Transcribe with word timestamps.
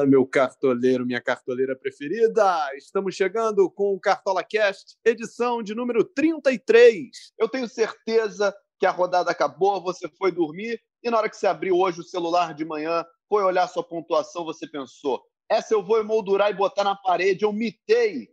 Fala, 0.00 0.06
meu 0.08 0.26
cartoleiro, 0.26 1.04
minha 1.04 1.20
cartoleira 1.20 1.76
preferida! 1.76 2.74
Estamos 2.74 3.14
chegando 3.14 3.70
com 3.70 3.94
o 3.94 4.00
Cartola 4.00 4.42
Cast, 4.42 4.96
edição 5.04 5.62
de 5.62 5.74
número 5.74 6.02
33. 6.02 7.10
Eu 7.38 7.46
tenho 7.50 7.68
certeza 7.68 8.56
que 8.78 8.86
a 8.86 8.90
rodada 8.90 9.30
acabou, 9.30 9.82
você 9.82 10.08
foi 10.08 10.32
dormir 10.32 10.80
e 11.02 11.10
na 11.10 11.18
hora 11.18 11.28
que 11.28 11.36
você 11.36 11.46
abriu 11.46 11.76
hoje 11.76 12.00
o 12.00 12.04
celular 12.04 12.54
de 12.54 12.64
manhã, 12.64 13.04
foi 13.28 13.42
olhar 13.42 13.68
sua 13.68 13.84
pontuação, 13.84 14.42
você 14.42 14.66
pensou: 14.66 15.22
essa 15.50 15.74
eu 15.74 15.84
vou 15.84 16.00
emoldurar 16.00 16.50
e 16.50 16.54
botar 16.54 16.84
na 16.84 16.96
parede, 16.96 17.44
eu 17.44 17.52
mitei. 17.52 18.30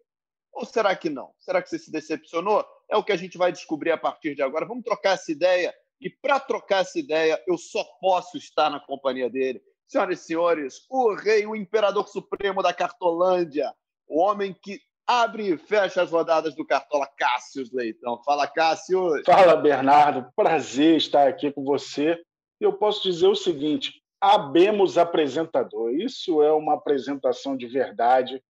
Ou 0.54 0.63
será 0.63 0.95
que 0.95 1.09
não? 1.09 1.34
Será 1.38 1.62
que 1.62 1.70
você 1.70 1.77
se 1.77 1.91
decepcionou? 1.91 2.65
É 2.90 2.95
o 2.95 3.04
que 3.04 3.12
a 3.12 3.18
gente 3.18 3.38
vai 3.38 3.52
descobrir 3.52 3.91
a 3.91 3.98
partir 3.98 4.35
de 4.35 4.41
agora. 4.41 4.65
Vamos 4.65 4.85
trocar 4.85 5.15
essa 5.15 5.34
ideia. 5.34 5.73
E 5.99 6.09
para 6.09 6.40
trocar 6.40 6.84
essa 6.84 6.98
ideia, 6.98 7.43
eu 7.45 7.57
só 7.57 7.84
posso 7.99 8.38
estar 8.38 8.70
na 8.70 8.79
companhia 8.79 9.29
dele 9.29 9.62
Senhoras 9.88 10.20
e 10.20 10.23
senhores, 10.23 10.86
o 10.90 11.16
rei, 11.16 11.46
o 11.46 11.55
imperador 11.55 12.08
supremo 12.09 12.62
da 12.62 12.73
Cartolândia, 12.73 13.73
o 14.05 14.20
homem 14.20 14.54
que 14.54 14.82
abre 15.08 15.54
e 15.54 15.58
fecha 15.58 16.02
as 16.02 16.12
rodadas 16.12 16.54
do 16.54 16.66
Cartola, 16.66 17.08
Cássio 17.18 17.63
Leitão. 17.72 18.22
Fala, 18.23 18.46
Cássio. 18.46 19.23
Fala, 19.26 19.55
Bernardo. 19.55 20.29
Prazer 20.35 20.98
estar 20.98 21.27
aqui 21.27 21.52
com 21.52 21.63
você. 21.63 22.21
E 22.60 22.66
eu 22.66 22.74
posso 22.74 23.02
dizer 23.04 23.27
o 23.27 23.35
seguinte: 23.35 24.04
abemos 24.20 24.98
apresentador. 24.98 25.94
Isso 25.94 26.44
é 26.44 26.51
uma 26.51 26.74
apresentação 26.74 27.55
de 27.55 27.66
verdade. 27.66 28.44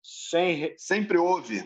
Sem... 0.00 0.72
Sempre 0.78 1.18
houve. 1.18 1.64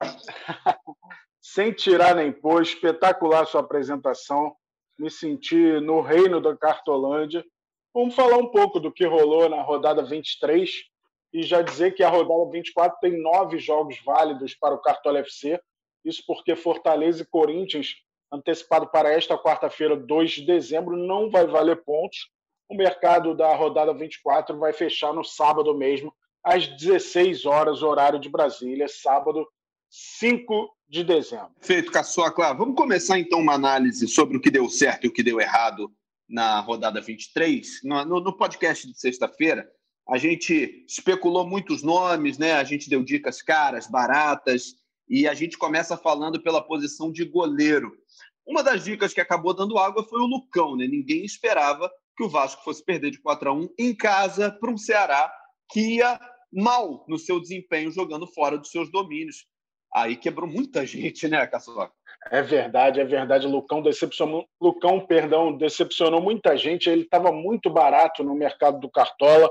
Sem 1.40 1.72
tirar 1.72 2.14
nem 2.14 2.30
pôr. 2.30 2.60
Espetacular 2.60 3.46
sua 3.46 3.62
apresentação. 3.62 4.54
Me 4.98 5.10
senti 5.10 5.80
no 5.80 6.02
reino 6.02 6.42
da 6.42 6.54
Cartolândia 6.54 7.42
Vamos 7.94 8.14
falar 8.14 8.36
um 8.36 8.50
pouco 8.50 8.78
do 8.78 8.92
que 8.92 9.06
rolou 9.06 9.48
na 9.48 9.62
rodada 9.62 10.02
23 10.02 10.70
e 11.32 11.42
já 11.42 11.62
dizer 11.62 11.94
que 11.94 12.02
a 12.02 12.08
rodada 12.08 12.50
24 12.50 12.98
tem 13.00 13.20
nove 13.20 13.58
jogos 13.58 13.98
válidos 14.04 14.54
para 14.54 14.74
o 14.74 14.80
Cartola 14.80 15.20
FC. 15.20 15.60
Isso 16.04 16.22
porque 16.26 16.54
Fortaleza 16.54 17.22
e 17.22 17.26
Corinthians, 17.26 17.96
antecipado 18.32 18.88
para 18.88 19.12
esta 19.12 19.36
quarta-feira, 19.36 19.96
2 19.96 20.30
de 20.30 20.46
dezembro, 20.46 20.96
não 20.96 21.30
vai 21.30 21.46
valer 21.46 21.82
pontos. 21.84 22.30
O 22.68 22.74
mercado 22.74 23.34
da 23.34 23.54
rodada 23.54 23.92
24 23.94 24.58
vai 24.58 24.72
fechar 24.72 25.12
no 25.12 25.24
sábado 25.24 25.74
mesmo, 25.74 26.12
às 26.44 26.66
16 26.66 27.46
horas, 27.46 27.82
horário 27.82 28.18
de 28.18 28.28
Brasília, 28.28 28.86
sábado 28.88 29.46
5 29.90 30.70
de 30.88 31.02
dezembro. 31.02 31.50
Feito, 31.60 31.90
Caçoca. 31.90 32.52
Vamos 32.54 32.76
começar 32.76 33.18
então 33.18 33.40
uma 33.40 33.54
análise 33.54 34.06
sobre 34.06 34.36
o 34.36 34.40
que 34.40 34.50
deu 34.50 34.68
certo 34.68 35.04
e 35.04 35.08
o 35.08 35.12
que 35.12 35.22
deu 35.22 35.40
errado 35.40 35.90
na 36.28 36.60
rodada 36.60 37.00
23, 37.00 37.80
no, 37.84 38.04
no 38.04 38.36
podcast 38.36 38.86
de 38.86 38.98
sexta-feira, 38.98 39.68
a 40.08 40.18
gente 40.18 40.84
especulou 40.86 41.46
muitos 41.46 41.82
nomes, 41.82 42.38
né? 42.38 42.52
A 42.52 42.64
gente 42.64 42.88
deu 42.88 43.02
dicas 43.02 43.42
caras, 43.42 43.86
baratas, 43.86 44.74
e 45.08 45.26
a 45.26 45.34
gente 45.34 45.56
começa 45.56 45.96
falando 45.96 46.42
pela 46.42 46.62
posição 46.62 47.10
de 47.10 47.24
goleiro. 47.24 47.92
Uma 48.46 48.62
das 48.62 48.84
dicas 48.84 49.12
que 49.12 49.20
acabou 49.20 49.54
dando 49.54 49.78
água 49.78 50.02
foi 50.04 50.20
o 50.20 50.26
Lucão, 50.26 50.76
né? 50.76 50.86
Ninguém 50.86 51.24
esperava 51.24 51.90
que 52.16 52.24
o 52.24 52.28
Vasco 52.28 52.64
fosse 52.64 52.84
perder 52.84 53.10
de 53.10 53.20
4 53.20 53.50
a 53.50 53.52
1 53.52 53.68
em 53.78 53.94
casa 53.94 54.50
para 54.50 54.70
um 54.70 54.76
Ceará 54.76 55.32
que 55.70 55.96
ia 55.96 56.18
mal 56.52 57.04
no 57.08 57.18
seu 57.18 57.38
desempenho 57.38 57.90
jogando 57.90 58.26
fora 58.26 58.58
dos 58.58 58.70
seus 58.70 58.90
domínios. 58.90 59.46
Aí 59.94 60.16
quebrou 60.16 60.48
muita 60.48 60.84
gente, 60.86 61.28
né, 61.28 61.46
Caçoca? 61.46 61.92
É 62.26 62.42
verdade, 62.42 63.00
é 63.00 63.04
verdade. 63.04 63.46
Lucão 63.46 63.80
decepcionou, 63.80 64.46
Lucão, 64.60 65.00
perdão, 65.00 65.56
decepcionou 65.56 66.20
muita 66.20 66.56
gente. 66.56 66.90
Ele 66.90 67.02
estava 67.02 67.32
muito 67.32 67.70
barato 67.70 68.22
no 68.22 68.34
mercado 68.34 68.78
do 68.80 68.90
Cartola. 68.90 69.48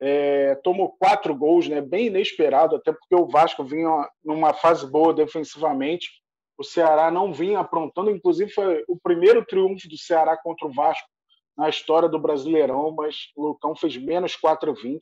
É, 0.00 0.54
tomou 0.56 0.96
quatro 0.98 1.34
gols, 1.34 1.68
né? 1.68 1.80
Bem 1.80 2.06
inesperado, 2.06 2.76
até 2.76 2.92
porque 2.92 3.14
o 3.14 3.26
Vasco 3.26 3.64
vinha 3.64 4.08
numa 4.24 4.52
fase 4.52 4.90
boa 4.90 5.14
defensivamente. 5.14 6.10
O 6.58 6.64
Ceará 6.64 7.10
não 7.10 7.32
vinha 7.32 7.60
aprontando, 7.60 8.10
inclusive 8.10 8.50
foi 8.50 8.84
o 8.86 8.98
primeiro 8.98 9.44
triunfo 9.44 9.88
do 9.88 9.96
Ceará 9.96 10.36
contra 10.36 10.66
o 10.66 10.72
Vasco 10.72 11.08
na 11.56 11.68
história 11.68 12.08
do 12.08 12.18
Brasileirão, 12.18 12.90
mas 12.92 13.30
o 13.36 13.48
Lucão 13.48 13.74
fez 13.74 13.96
menos 13.96 14.36
4,20. 14.36 14.98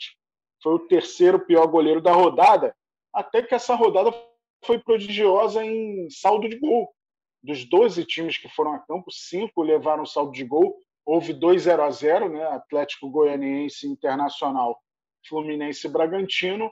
Foi 0.62 0.74
o 0.74 0.78
terceiro 0.80 1.40
pior 1.40 1.66
goleiro 1.66 2.00
da 2.00 2.12
rodada, 2.12 2.74
até 3.12 3.42
que 3.42 3.54
essa 3.54 3.74
rodada 3.74 4.12
foi 4.64 4.78
prodigiosa 4.78 5.64
em 5.64 6.08
saldo 6.10 6.48
de 6.48 6.58
gol 6.58 6.88
dos 7.42 7.64
12 7.64 8.04
times 8.04 8.38
que 8.38 8.48
foram 8.48 8.74
a 8.74 8.78
campo, 8.78 9.10
cinco 9.10 9.62
levaram 9.62 10.04
saldo 10.04 10.32
de 10.32 10.44
gol. 10.44 10.76
Houve 11.04 11.32
2 11.32 11.62
0 11.62 11.82
a 11.82 11.90
0 11.90 12.28
né? 12.28 12.44
Atlético 12.44 13.10
Goianiense 13.10 13.86
Internacional, 13.86 14.78
Fluminense 15.26 15.88
Bragantino. 15.88 16.70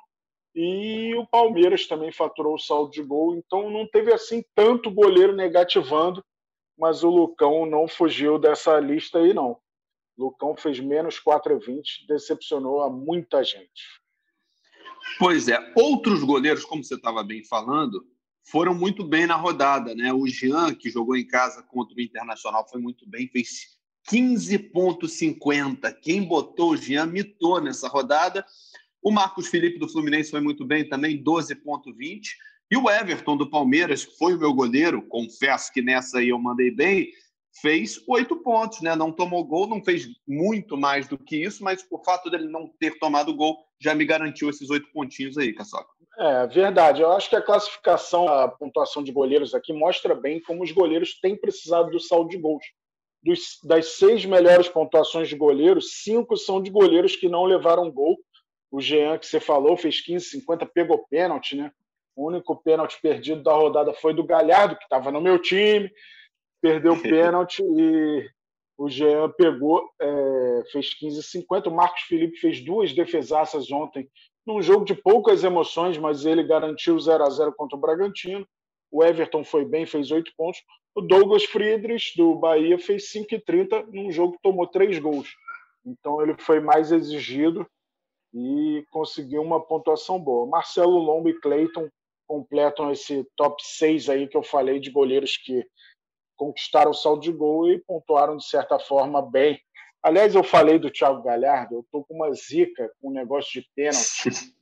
E 0.54 1.14
o 1.14 1.26
Palmeiras 1.26 1.86
também 1.86 2.10
faturou 2.10 2.54
o 2.54 2.58
saldo 2.58 2.90
de 2.90 3.02
gol. 3.02 3.36
Então 3.36 3.70
não 3.70 3.86
teve 3.86 4.12
assim 4.12 4.44
tanto 4.54 4.90
goleiro 4.90 5.34
negativando, 5.34 6.24
mas 6.78 7.04
o 7.04 7.10
Lucão 7.10 7.66
não 7.66 7.86
fugiu 7.86 8.38
dessa 8.38 8.78
lista 8.80 9.18
aí, 9.18 9.32
não. 9.32 9.58
O 10.16 10.24
Lucão 10.24 10.56
fez 10.56 10.80
menos 10.80 11.20
4,20, 11.20 12.06
decepcionou 12.08 12.82
a 12.82 12.90
muita 12.90 13.44
gente. 13.44 14.00
Pois 15.18 15.48
é, 15.48 15.58
outros 15.76 16.22
goleiros, 16.22 16.64
como 16.64 16.82
você 16.82 16.94
estava 16.94 17.22
bem 17.22 17.44
falando, 17.44 18.04
foram 18.46 18.74
muito 18.74 19.04
bem 19.04 19.26
na 19.26 19.34
rodada, 19.34 19.94
né? 19.94 20.12
O 20.12 20.26
Jean, 20.26 20.74
que 20.74 20.88
jogou 20.88 21.16
em 21.16 21.26
casa 21.26 21.62
contra 21.62 21.96
o 21.96 22.00
Internacional, 22.00 22.66
foi 22.68 22.80
muito 22.80 23.08
bem, 23.08 23.28
fez 23.28 23.76
15,50. 24.08 25.92
Quem 26.00 26.22
botou 26.22 26.70
o 26.70 26.76
Jean 26.76 27.06
mitou 27.06 27.60
nessa 27.60 27.88
rodada. 27.88 28.46
O 29.02 29.10
Marcos 29.10 29.48
Felipe 29.48 29.78
do 29.78 29.88
Fluminense 29.88 30.30
foi 30.30 30.40
muito 30.40 30.64
bem 30.64 30.88
também, 30.88 31.22
12,20. 31.22 32.20
E 32.70 32.76
o 32.76 32.88
Everton 32.88 33.36
do 33.36 33.50
Palmeiras, 33.50 34.04
que 34.04 34.16
foi 34.16 34.34
o 34.34 34.38
meu 34.38 34.52
goleiro, 34.52 35.02
confesso 35.02 35.72
que 35.72 35.82
nessa 35.82 36.18
aí 36.18 36.28
eu 36.28 36.38
mandei 36.38 36.70
bem, 36.70 37.10
fez 37.60 38.00
oito 38.08 38.36
pontos, 38.36 38.80
né? 38.80 38.94
Não 38.94 39.10
tomou 39.10 39.44
gol, 39.44 39.68
não 39.68 39.82
fez 39.82 40.08
muito 40.26 40.76
mais 40.76 41.08
do 41.08 41.18
que 41.18 41.36
isso, 41.36 41.64
mas 41.64 41.84
o 41.90 41.98
fato 42.04 42.30
dele 42.30 42.48
não 42.48 42.68
ter 42.78 42.98
tomado 42.98 43.34
gol 43.34 43.65
já 43.80 43.94
me 43.94 44.04
garantiu 44.04 44.48
esses 44.48 44.70
oito 44.70 44.90
pontinhos 44.92 45.36
aí, 45.36 45.52
Caçoca. 45.52 45.96
É 46.18 46.46
verdade. 46.46 47.02
Eu 47.02 47.12
acho 47.12 47.28
que 47.28 47.36
a 47.36 47.42
classificação, 47.42 48.26
a 48.26 48.48
pontuação 48.48 49.02
de 49.02 49.12
goleiros 49.12 49.54
aqui 49.54 49.72
mostra 49.72 50.14
bem 50.14 50.40
como 50.40 50.62
os 50.62 50.72
goleiros 50.72 51.18
têm 51.20 51.36
precisado 51.36 51.90
do 51.90 52.00
saldo 52.00 52.30
de 52.30 52.38
gols. 52.38 52.64
Dos, 53.22 53.58
das 53.64 53.96
seis 53.96 54.24
melhores 54.24 54.68
pontuações 54.68 55.28
de 55.28 55.36
goleiros, 55.36 56.02
cinco 56.02 56.36
são 56.36 56.62
de 56.62 56.70
goleiros 56.70 57.16
que 57.16 57.28
não 57.28 57.44
levaram 57.44 57.90
gol. 57.90 58.16
O 58.70 58.80
Jean, 58.80 59.18
que 59.18 59.26
você 59.26 59.40
falou, 59.40 59.76
fez 59.76 60.00
15, 60.00 60.24
50, 60.26 60.66
pegou 60.66 61.06
pênalti, 61.08 61.56
né? 61.56 61.70
O 62.14 62.28
único 62.28 62.56
pênalti 62.56 62.98
perdido 63.00 63.42
da 63.42 63.52
rodada 63.52 63.92
foi 63.92 64.14
do 64.14 64.24
Galhardo, 64.24 64.76
que 64.76 64.84
estava 64.84 65.12
no 65.12 65.20
meu 65.20 65.38
time, 65.38 65.90
perdeu 66.62 66.94
o 66.94 67.00
pênalti 67.02 67.62
e 67.62 68.28
o 68.78 68.88
Jean 68.88 69.30
pegou, 69.30 69.88
é, 70.00 70.62
fez 70.70 70.92
15 70.94 71.22
50. 71.22 71.68
O 71.68 71.74
Marcos 71.74 72.02
Felipe 72.02 72.38
fez 72.38 72.60
duas 72.60 72.92
defesaças 72.92 73.70
ontem 73.70 74.08
num 74.46 74.60
jogo 74.62 74.84
de 74.84 74.94
poucas 74.94 75.42
emoções, 75.42 75.98
mas 75.98 76.24
ele 76.24 76.42
garantiu 76.44 76.98
0 76.98 77.24
a 77.24 77.30
0 77.30 77.52
contra 77.54 77.76
o 77.76 77.80
Bragantino. 77.80 78.46
O 78.90 79.02
Everton 79.02 79.42
foi 79.42 79.64
bem, 79.64 79.86
fez 79.86 80.10
oito 80.10 80.32
pontos. 80.36 80.60
O 80.94 81.00
Douglas 81.00 81.44
Friedrich, 81.44 82.16
do 82.16 82.34
Bahia, 82.36 82.78
fez 82.78 83.12
5,30 83.12 83.86
num 83.92 84.10
jogo 84.10 84.34
que 84.34 84.42
tomou 84.42 84.66
três 84.66 84.98
gols. 84.98 85.28
Então 85.84 86.22
ele 86.22 86.36
foi 86.38 86.60
mais 86.60 86.92
exigido 86.92 87.66
e 88.32 88.84
conseguiu 88.90 89.42
uma 89.42 89.60
pontuação 89.60 90.18
boa. 90.18 90.46
Marcelo 90.46 90.98
Lombo 90.98 91.28
e 91.28 91.40
Cleiton 91.40 91.88
completam 92.26 92.90
esse 92.90 93.24
top 93.36 93.62
6 93.64 94.08
aí 94.08 94.28
que 94.28 94.36
eu 94.36 94.42
falei 94.42 94.80
de 94.80 94.90
goleiros 94.90 95.36
que 95.36 95.64
conquistaram 96.36 96.90
o 96.90 96.94
saldo 96.94 97.22
de 97.22 97.32
gol 97.32 97.68
e 97.70 97.78
pontuaram 97.78 98.36
de 98.36 98.46
certa 98.46 98.78
forma 98.78 99.22
bem 99.22 99.60
Aliás, 100.06 100.36
eu 100.36 100.44
falei 100.44 100.78
do 100.78 100.88
Thiago 100.88 101.20
Galhardo, 101.20 101.74
eu 101.74 101.80
estou 101.80 102.04
com 102.04 102.14
uma 102.14 102.32
zica 102.32 102.88
com 103.00 103.08
um 103.08 103.12
negócio 103.12 103.60
de 103.60 103.68
pênalti. 103.74 104.30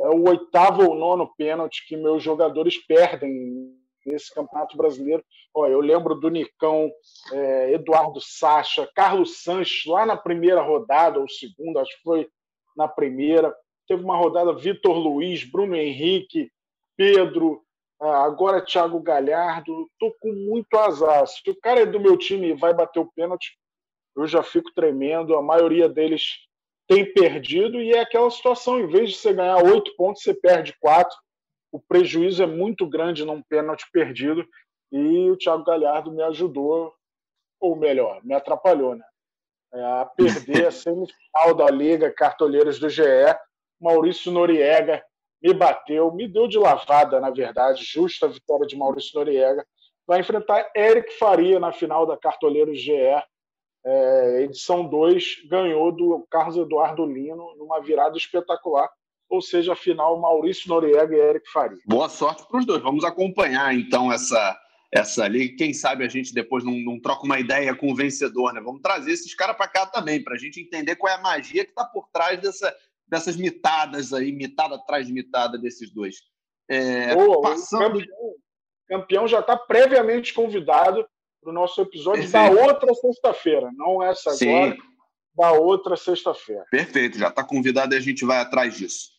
É 0.00 0.08
o 0.10 0.28
oitavo 0.28 0.84
ou 0.84 0.94
nono 0.94 1.34
pênalti 1.36 1.84
que 1.88 1.96
meus 1.96 2.22
jogadores 2.22 2.76
perdem 2.86 3.74
nesse 4.06 4.32
Campeonato 4.32 4.76
Brasileiro. 4.76 5.24
Ó, 5.52 5.66
eu 5.66 5.80
lembro 5.80 6.14
do 6.14 6.28
Nicão, 6.28 6.88
é, 7.32 7.72
Eduardo 7.72 8.20
Sacha, 8.20 8.88
Carlos 8.94 9.42
Sanches, 9.42 9.84
lá 9.86 10.06
na 10.06 10.16
primeira 10.16 10.62
rodada, 10.62 11.18
ou 11.18 11.28
segunda, 11.28 11.80
acho 11.80 11.96
que 11.96 12.02
foi 12.04 12.28
na 12.76 12.86
primeira. 12.86 13.52
Teve 13.88 14.04
uma 14.04 14.16
rodada 14.16 14.52
Vitor 14.52 14.96
Luiz, 14.96 15.42
Bruno 15.42 15.74
Henrique, 15.74 16.48
Pedro, 16.96 17.64
agora 18.00 18.64
Thiago 18.64 19.00
Galhardo. 19.00 19.88
Tô 19.98 20.14
com 20.20 20.32
muito 20.32 20.76
azar. 20.76 21.26
Se 21.26 21.50
o 21.50 21.60
cara 21.60 21.80
é 21.80 21.86
do 21.86 22.00
meu 22.00 22.16
time 22.16 22.48
e 22.48 22.54
vai 22.54 22.72
bater 22.72 23.00
o 23.00 23.10
pênalti, 23.12 23.56
eu 24.16 24.26
já 24.26 24.42
fico 24.42 24.72
tremendo. 24.74 25.36
A 25.36 25.42
maioria 25.42 25.88
deles 25.88 26.38
tem 26.88 27.12
perdido 27.12 27.80
e 27.80 27.92
é 27.92 28.00
aquela 28.00 28.30
situação: 28.30 28.78
em 28.78 28.86
vez 28.86 29.10
de 29.10 29.16
você 29.16 29.32
ganhar 29.32 29.62
oito 29.64 29.94
pontos, 29.96 30.22
você 30.22 30.34
perde 30.34 30.74
quatro. 30.80 31.16
O 31.70 31.80
prejuízo 31.80 32.42
é 32.42 32.46
muito 32.46 32.88
grande 32.88 33.24
num 33.24 33.42
pênalti 33.42 33.84
perdido. 33.92 34.46
E 34.90 35.30
o 35.30 35.36
Thiago 35.36 35.64
Galhardo 35.64 36.10
me 36.10 36.22
ajudou, 36.22 36.94
ou 37.60 37.76
melhor, 37.76 38.24
me 38.24 38.32
atrapalhou, 38.32 38.94
né? 38.94 39.04
É, 39.74 39.84
a 39.84 40.06
perder 40.06 40.66
a 40.66 40.70
semifinal 40.72 41.54
da 41.54 41.70
Liga 41.70 42.10
Cartoleiros 42.10 42.78
do 42.78 42.88
GE. 42.88 43.02
Maurício 43.80 44.32
Noriega 44.32 45.04
me 45.42 45.52
bateu, 45.54 46.12
me 46.12 46.26
deu 46.26 46.48
de 46.48 46.58
lavada, 46.58 47.20
na 47.20 47.30
verdade, 47.30 47.84
justa 47.84 48.26
a 48.26 48.28
vitória 48.28 48.66
de 48.66 48.76
Maurício 48.76 49.12
Noriega. 49.14 49.64
Vai 50.06 50.20
enfrentar 50.20 50.70
Eric 50.74 51.12
Faria 51.18 51.60
na 51.60 51.72
final 51.72 52.06
da 52.06 52.16
Cartoleiros 52.16 52.80
GE. 52.80 52.92
É, 53.84 54.42
edição 54.42 54.84
2 54.84 55.46
ganhou 55.48 55.92
do 55.92 56.26
Carlos 56.30 56.56
Eduardo 56.56 57.06
Lino 57.06 57.54
numa 57.56 57.80
virada 57.80 58.16
espetacular. 58.16 58.88
Ou 59.28 59.42
seja, 59.42 59.76
final 59.76 60.18
Maurício 60.18 60.68
Noriega 60.68 61.14
e 61.14 61.20
Eric 61.20 61.50
Faria. 61.50 61.78
Boa 61.86 62.08
sorte 62.08 62.46
para 62.48 62.58
os 62.58 62.66
dois. 62.66 62.82
Vamos 62.82 63.04
acompanhar 63.04 63.74
então 63.74 64.10
essa 64.12 64.58
essa 64.90 65.28
liga. 65.28 65.56
Quem 65.56 65.74
sabe 65.74 66.04
a 66.04 66.08
gente 66.08 66.32
depois 66.32 66.64
não, 66.64 66.72
não 66.72 67.00
troca 67.00 67.24
uma 67.24 67.38
ideia 67.38 67.74
com 67.74 67.92
o 67.92 67.94
vencedor, 67.94 68.52
né? 68.52 68.60
Vamos 68.60 68.80
trazer 68.80 69.12
esses 69.12 69.34
caras 69.34 69.56
para 69.56 69.68
cá 69.68 69.86
também, 69.86 70.22
para 70.22 70.34
a 70.34 70.38
gente 70.38 70.60
entender 70.60 70.96
qual 70.96 71.12
é 71.12 71.16
a 71.16 71.20
magia 71.20 71.64
que 71.64 71.70
está 71.70 71.84
por 71.84 72.08
trás 72.12 72.40
dessa, 72.40 72.74
dessas 73.08 73.36
mitadas 73.36 74.12
aí, 74.12 74.32
mitada 74.32 74.76
atrás 74.76 75.06
de 75.06 75.12
mitada 75.12 75.58
desses 75.58 75.92
dois. 75.92 76.16
É, 76.68 77.14
passando... 77.40 77.96
o 77.96 78.00
campeão, 78.00 78.34
campeão 78.88 79.28
já 79.28 79.40
está 79.40 79.56
previamente 79.56 80.34
convidado 80.34 81.06
para 81.40 81.50
o 81.50 81.54
nosso 81.54 81.80
episódio 81.80 82.22
Perfeito. 82.22 82.56
da 82.56 82.62
outra 82.62 82.94
sexta-feira, 82.94 83.70
não 83.74 84.02
essa 84.02 84.32
Sim. 84.32 84.54
agora, 84.54 84.76
da 85.34 85.52
outra 85.52 85.96
sexta-feira. 85.96 86.64
Perfeito, 86.70 87.18
já 87.18 87.28
está 87.28 87.44
convidado 87.44 87.94
e 87.94 87.96
a 87.98 88.00
gente 88.00 88.24
vai 88.24 88.38
atrás 88.38 88.76
disso. 88.76 89.10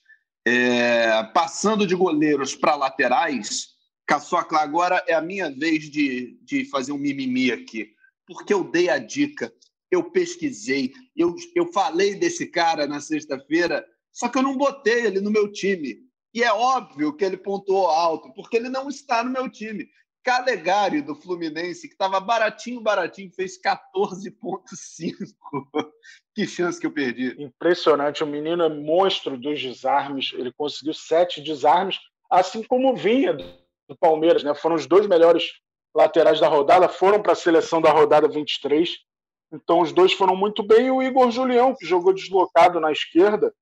É, 0.45 1.24
passando 1.33 1.86
de 1.86 1.95
goleiros 1.95 2.56
para 2.56 2.75
laterais, 2.75 3.69
Caçocla, 4.06 4.59
agora 4.59 5.03
é 5.07 5.13
a 5.13 5.21
minha 5.21 5.50
vez 5.51 5.89
de, 5.89 6.38
de 6.44 6.65
fazer 6.65 6.91
um 6.91 6.97
mimimi 6.97 7.51
aqui, 7.51 7.94
porque 8.25 8.53
eu 8.53 8.63
dei 8.63 8.89
a 8.89 8.97
dica, 8.97 9.53
eu 9.91 10.12
pesquisei, 10.12 10.94
eu, 11.15 11.36
eu 11.56 11.71
falei 11.71 12.15
desse 12.15 12.47
cara 12.47 12.88
na 12.88 13.00
sexta-feira, 13.00 13.86
só 14.12 14.27
que 14.27 14.38
eu 14.38 14.44
não 14.44 14.57
botei 14.57 15.06
ele 15.06 15.21
no 15.21 15.31
meu 15.31 15.51
time. 15.51 15.97
E 16.33 16.44
é 16.44 16.53
óbvio 16.53 17.15
que 17.15 17.25
ele 17.25 17.38
pontuou 17.38 17.88
alto, 17.88 18.31
porque 18.33 18.57
ele 18.57 18.69
não 18.69 18.88
está 18.88 19.24
no 19.24 19.31
meu 19.31 19.50
time. 19.50 19.89
Calegari, 20.24 21.01
do 21.01 21.15
Fluminense, 21.15 21.88
que 21.88 21.94
estava 21.94 22.19
baratinho, 22.19 22.81
baratinho, 22.81 23.31
fez 23.31 23.59
14,5. 23.59 24.59
que 26.36 26.45
chance 26.45 26.80
que 26.80 26.86
eu 26.86 26.91
perdi. 26.91 27.36
Impressionante. 27.41 28.24
O 28.24 28.27
menino 28.27 28.63
é 28.63 28.69
monstro 28.69 29.38
dos 29.38 29.59
desarmes. 29.59 30.31
Ele 30.33 30.51
conseguiu 30.51 30.94
sete 30.94 31.41
desarmes, 31.41 31.97
assim 32.30 32.62
como 32.62 32.95
vinha 32.95 33.33
do 33.33 33.97
Palmeiras, 34.00 34.44
né? 34.44 34.53
Foram 34.53 34.75
os 34.75 34.86
dois 34.86 35.07
melhores 35.07 35.51
laterais 35.95 36.39
da 36.39 36.47
rodada, 36.47 36.88
foram 36.88 37.21
para 37.21 37.31
a 37.31 37.36
seleção 37.36 37.81
da 37.81 37.91
rodada 37.91 38.27
23. 38.27 38.97
Então 39.51 39.81
os 39.81 39.92
dois 39.92 40.13
foram 40.13 40.36
muito 40.36 40.63
bem. 40.63 40.88
E 40.88 40.92
o 40.92 41.01
Igor 41.01 41.31
Julião, 41.31 41.75
que 41.75 41.86
jogou 41.86 42.13
deslocado 42.13 42.80
na 42.80 42.92
esquerda, 42.92 43.54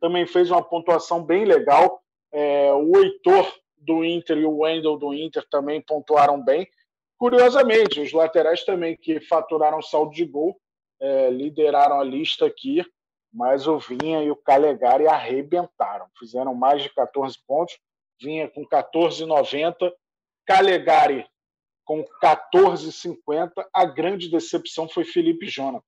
também 0.00 0.26
fez 0.26 0.50
uma 0.50 0.62
pontuação 0.62 1.22
bem 1.22 1.44
legal. 1.44 2.02
É, 2.32 2.72
o 2.72 2.96
Heitor 2.96 3.52
do 3.76 4.04
Inter 4.04 4.38
e 4.38 4.44
o 4.44 4.58
Wendel 4.58 4.96
do 4.96 5.14
Inter 5.14 5.44
também 5.50 5.80
pontuaram 5.80 6.42
bem. 6.42 6.68
Curiosamente, 7.18 8.00
os 8.00 8.12
laterais 8.12 8.64
também 8.64 8.96
que 8.96 9.20
faturaram 9.20 9.80
saldo 9.80 10.12
de 10.12 10.24
gol 10.24 10.56
é, 11.00 11.30
lideraram 11.30 11.98
a 11.98 12.04
lista 12.04 12.46
aqui, 12.46 12.84
mas 13.32 13.66
o 13.66 13.78
Vinha 13.78 14.22
e 14.22 14.30
o 14.30 14.36
Calegari 14.36 15.06
arrebentaram, 15.06 16.06
fizeram 16.18 16.54
mais 16.54 16.82
de 16.82 16.92
14 16.92 17.36
pontos 17.46 17.78
vinha 18.20 18.48
com 18.48 18.66
14,90. 18.66 19.92
Calegari 20.46 21.26
com 21.86 22.04
14,50. 22.22 23.52
A 23.72 23.86
grande 23.86 24.28
decepção 24.28 24.86
foi 24.88 25.04
Felipe 25.04 25.46
Jonathan, 25.46 25.84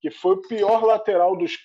que 0.00 0.10
foi 0.10 0.34
o 0.34 0.42
pior 0.42 0.84
lateral 0.84 1.36
dos, 1.36 1.58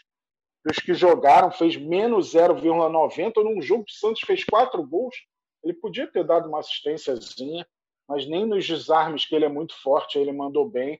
dos 0.65 0.77
que 0.77 0.95
jogaram, 0.95 1.51
fez 1.51 1.75
menos 1.75 2.33
0,90. 2.33 3.43
Num 3.43 3.61
jogo 3.61 3.83
que 3.83 3.93
o 3.93 3.95
Santos 3.95 4.21
fez 4.25 4.43
quatro 4.43 4.81
gols, 4.87 5.15
ele 5.63 5.73
podia 5.73 6.07
ter 6.07 6.23
dado 6.23 6.47
uma 6.47 6.59
assistênciazinha, 6.59 7.67
mas 8.07 8.25
nem 8.27 8.45
nos 8.45 8.65
desarmes, 8.65 9.25
que 9.25 9.35
ele 9.35 9.45
é 9.45 9.49
muito 9.49 9.75
forte, 9.81 10.17
ele 10.17 10.31
mandou 10.31 10.67
bem. 10.67 10.99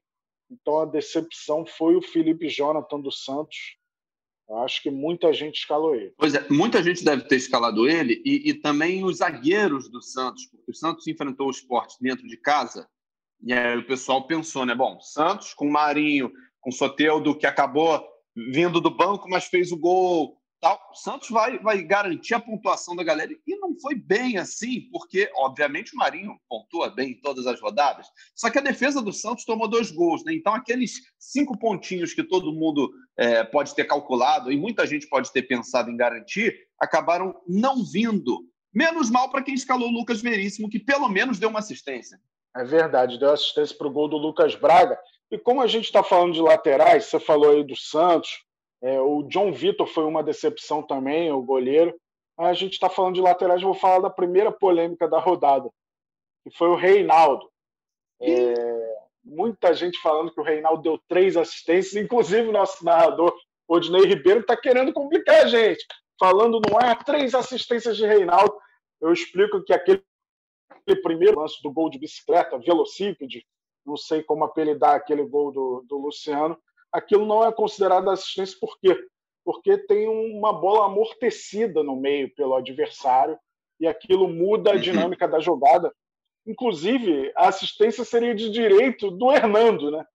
Então 0.52 0.80
a 0.80 0.86
decepção 0.86 1.66
foi 1.66 1.96
o 1.96 2.02
Felipe 2.02 2.50
Jonathan 2.50 3.00
do 3.00 3.12
Santos, 3.12 3.78
eu 4.48 4.58
acho 4.60 4.82
que 4.82 4.92
muita 4.92 5.34
gente 5.34 5.60
escalou 5.60 5.96
ele. 5.96 6.14
Pois 6.18 6.36
é, 6.36 6.48
muita 6.50 6.82
gente 6.84 7.04
deve 7.04 7.24
ter 7.24 7.36
escalado 7.36 7.88
ele 7.88 8.22
e, 8.26 8.50
e 8.50 8.54
também 8.54 9.04
os 9.04 9.18
zagueiros 9.18 9.90
do 9.90 10.02
Santos, 10.02 10.46
porque 10.46 10.72
o 10.72 10.76
Santos 10.76 11.08
enfrentou 11.08 11.48
o 11.48 11.52
esporte 11.52 11.98
dentro 12.00 12.28
de 12.28 12.38
casa 12.38 12.88
e 13.42 13.54
aí 13.54 13.78
o 13.78 13.86
pessoal 13.86 14.26
pensou, 14.26 14.66
né? 14.66 14.74
Bom, 14.74 15.00
Santos 15.02 15.54
com 15.54 15.70
Marinho, 15.70 16.32
com 16.60 16.72
Soteldo, 16.72 17.38
que 17.38 17.46
acabou 17.46 18.04
vindo 18.36 18.82
do 18.82 18.90
banco, 18.90 19.30
mas 19.30 19.46
fez 19.46 19.72
o 19.72 19.78
gol, 19.78 20.38
tal. 20.66 20.82
O 20.92 20.96
Santos 20.96 21.30
vai, 21.30 21.60
vai 21.60 21.84
garantir 21.84 22.34
a 22.34 22.40
pontuação 22.40 22.96
da 22.96 23.04
galera. 23.04 23.32
E 23.46 23.56
não 23.58 23.80
foi 23.80 23.94
bem 23.94 24.40
assim, 24.40 24.90
porque, 24.92 25.30
obviamente, 25.36 25.94
o 25.94 25.98
Marinho 25.98 26.40
pontua 26.50 26.90
bem 26.90 27.12
em 27.12 27.22
todas 27.22 27.46
as 27.46 27.62
rodadas. 27.62 28.08
Só 28.36 28.50
que 28.50 28.58
a 28.58 28.64
defesa 28.64 29.00
do 29.00 29.14
Santos 29.14 29.46
tomou 29.46 29.68
dois 29.68 29.92
gols, 29.92 30.24
né? 30.26 30.34
Então, 30.34 30.56
aqueles 30.56 30.94
cinco 31.20 31.56
pontinhos 31.60 32.16
que 32.16 32.24
todo 32.24 32.52
mundo 32.52 32.92
é, 33.16 33.44
pode 33.44 33.76
ter 33.76 33.86
calculado 33.86 34.52
e 34.52 34.58
muita 34.58 34.88
gente 34.88 35.08
pode 35.08 35.32
ter 35.32 35.44
pensado 35.44 35.92
em 35.92 35.98
garantir, 35.98 36.58
acabaram 36.80 37.40
não 37.48 37.86
vindo. 37.86 38.50
Menos 38.74 39.12
mal 39.12 39.30
para 39.30 39.44
quem 39.44 39.54
escalou 39.54 39.90
o 39.90 39.94
Lucas 39.94 40.20
Veríssimo, 40.20 40.70
que 40.70 40.80
pelo 40.80 41.08
menos 41.08 41.38
deu 41.38 41.50
uma 41.50 41.60
assistência. 41.60 42.20
É 42.58 42.64
verdade, 42.64 43.20
deu 43.20 43.32
assistência 43.32 43.78
para 43.78 43.88
o 43.88 43.92
gol 43.92 44.08
do 44.08 44.18
Lucas 44.18 44.56
Braga. 44.56 44.98
E 45.30 45.38
como 45.38 45.62
a 45.62 45.68
gente 45.68 45.86
está 45.86 46.02
falando 46.02 46.34
de 46.34 46.42
laterais, 46.42 47.06
você 47.06 47.20
falou 47.20 47.52
aí 47.52 47.64
do 47.64 47.76
Santos, 47.76 48.46
é, 48.82 49.00
o 49.00 49.24
John 49.24 49.52
Vitor 49.52 49.88
foi 49.88 50.04
uma 50.04 50.24
decepção 50.24 50.84
também, 50.84 51.32
o 51.32 51.42
goleiro. 51.42 51.96
A 52.38 52.54
gente 52.54 52.74
está 52.74 52.90
falando 52.90 53.16
de 53.16 53.22
laterais, 53.22 53.62
vou 53.62 53.74
falar 53.74 54.00
da 54.00 54.10
primeira 54.10 54.52
polêmica 54.52 55.08
da 55.08 55.20
rodada, 55.20 55.70
que 56.44 56.56
foi 56.56 56.68
o 56.68 56.76
Reinaldo. 56.76 57.50
É, 58.22 58.54
muita 59.24 59.74
gente 59.74 60.00
falando 60.00 60.34
que 60.34 60.40
o 60.40 60.44
Reinaldo 60.44 60.84
deu 60.84 61.00
três 61.08 61.38
assistências, 61.38 61.96
inclusive 61.96 62.50
o 62.50 62.52
nosso 62.52 62.84
narrador, 62.84 63.34
Odinei 63.68 64.06
Ribeiro, 64.06 64.42
está 64.42 64.56
querendo 64.56 64.94
complicar 64.94 65.44
a 65.44 65.48
gente, 65.48 65.84
falando 66.20 66.62
não 66.70 66.80
é 66.80 66.96
três 66.96 67.34
assistências 67.34 67.98
de 67.98 68.06
Reinaldo. 68.06 68.56
Eu 69.02 69.12
explico 69.12 69.64
que 69.64 69.74
aquele 69.74 70.04
primeiro 71.02 71.40
lance 71.40 71.62
do 71.64 71.72
gol 71.72 71.90
de 71.90 71.98
bicicleta, 71.98 72.60
velocípede, 72.60 73.46
não 73.86 73.98
sei 73.98 74.22
como 74.24 74.44
apelidar 74.44 74.96
aquele 74.96 75.24
gol 75.24 75.52
do, 75.52 75.86
do 75.88 75.98
Luciano, 75.98 76.58
aquilo 76.96 77.26
não 77.26 77.46
é 77.46 77.52
considerado 77.52 78.10
assistência 78.10 78.58
por 78.60 78.80
quê? 78.80 78.98
Porque 79.44 79.78
tem 79.78 80.08
uma 80.08 80.54
bola 80.54 80.86
amortecida 80.86 81.84
no 81.84 81.96
meio 81.96 82.34
pelo 82.34 82.56
adversário 82.56 83.38
e 83.80 83.86
aquilo 83.86 84.28
muda 84.28 84.72
a 84.72 84.76
uhum. 84.76 84.80
dinâmica 84.80 85.28
da 85.28 85.40
jogada. 85.40 85.94
Inclusive, 86.48 87.32
a 87.36 87.50
assistência 87.50 88.06
seria 88.06 88.34
de 88.34 88.50
direito 88.50 89.12
do 89.12 89.32
Hernando, 89.32 89.92
né? 89.92 90.06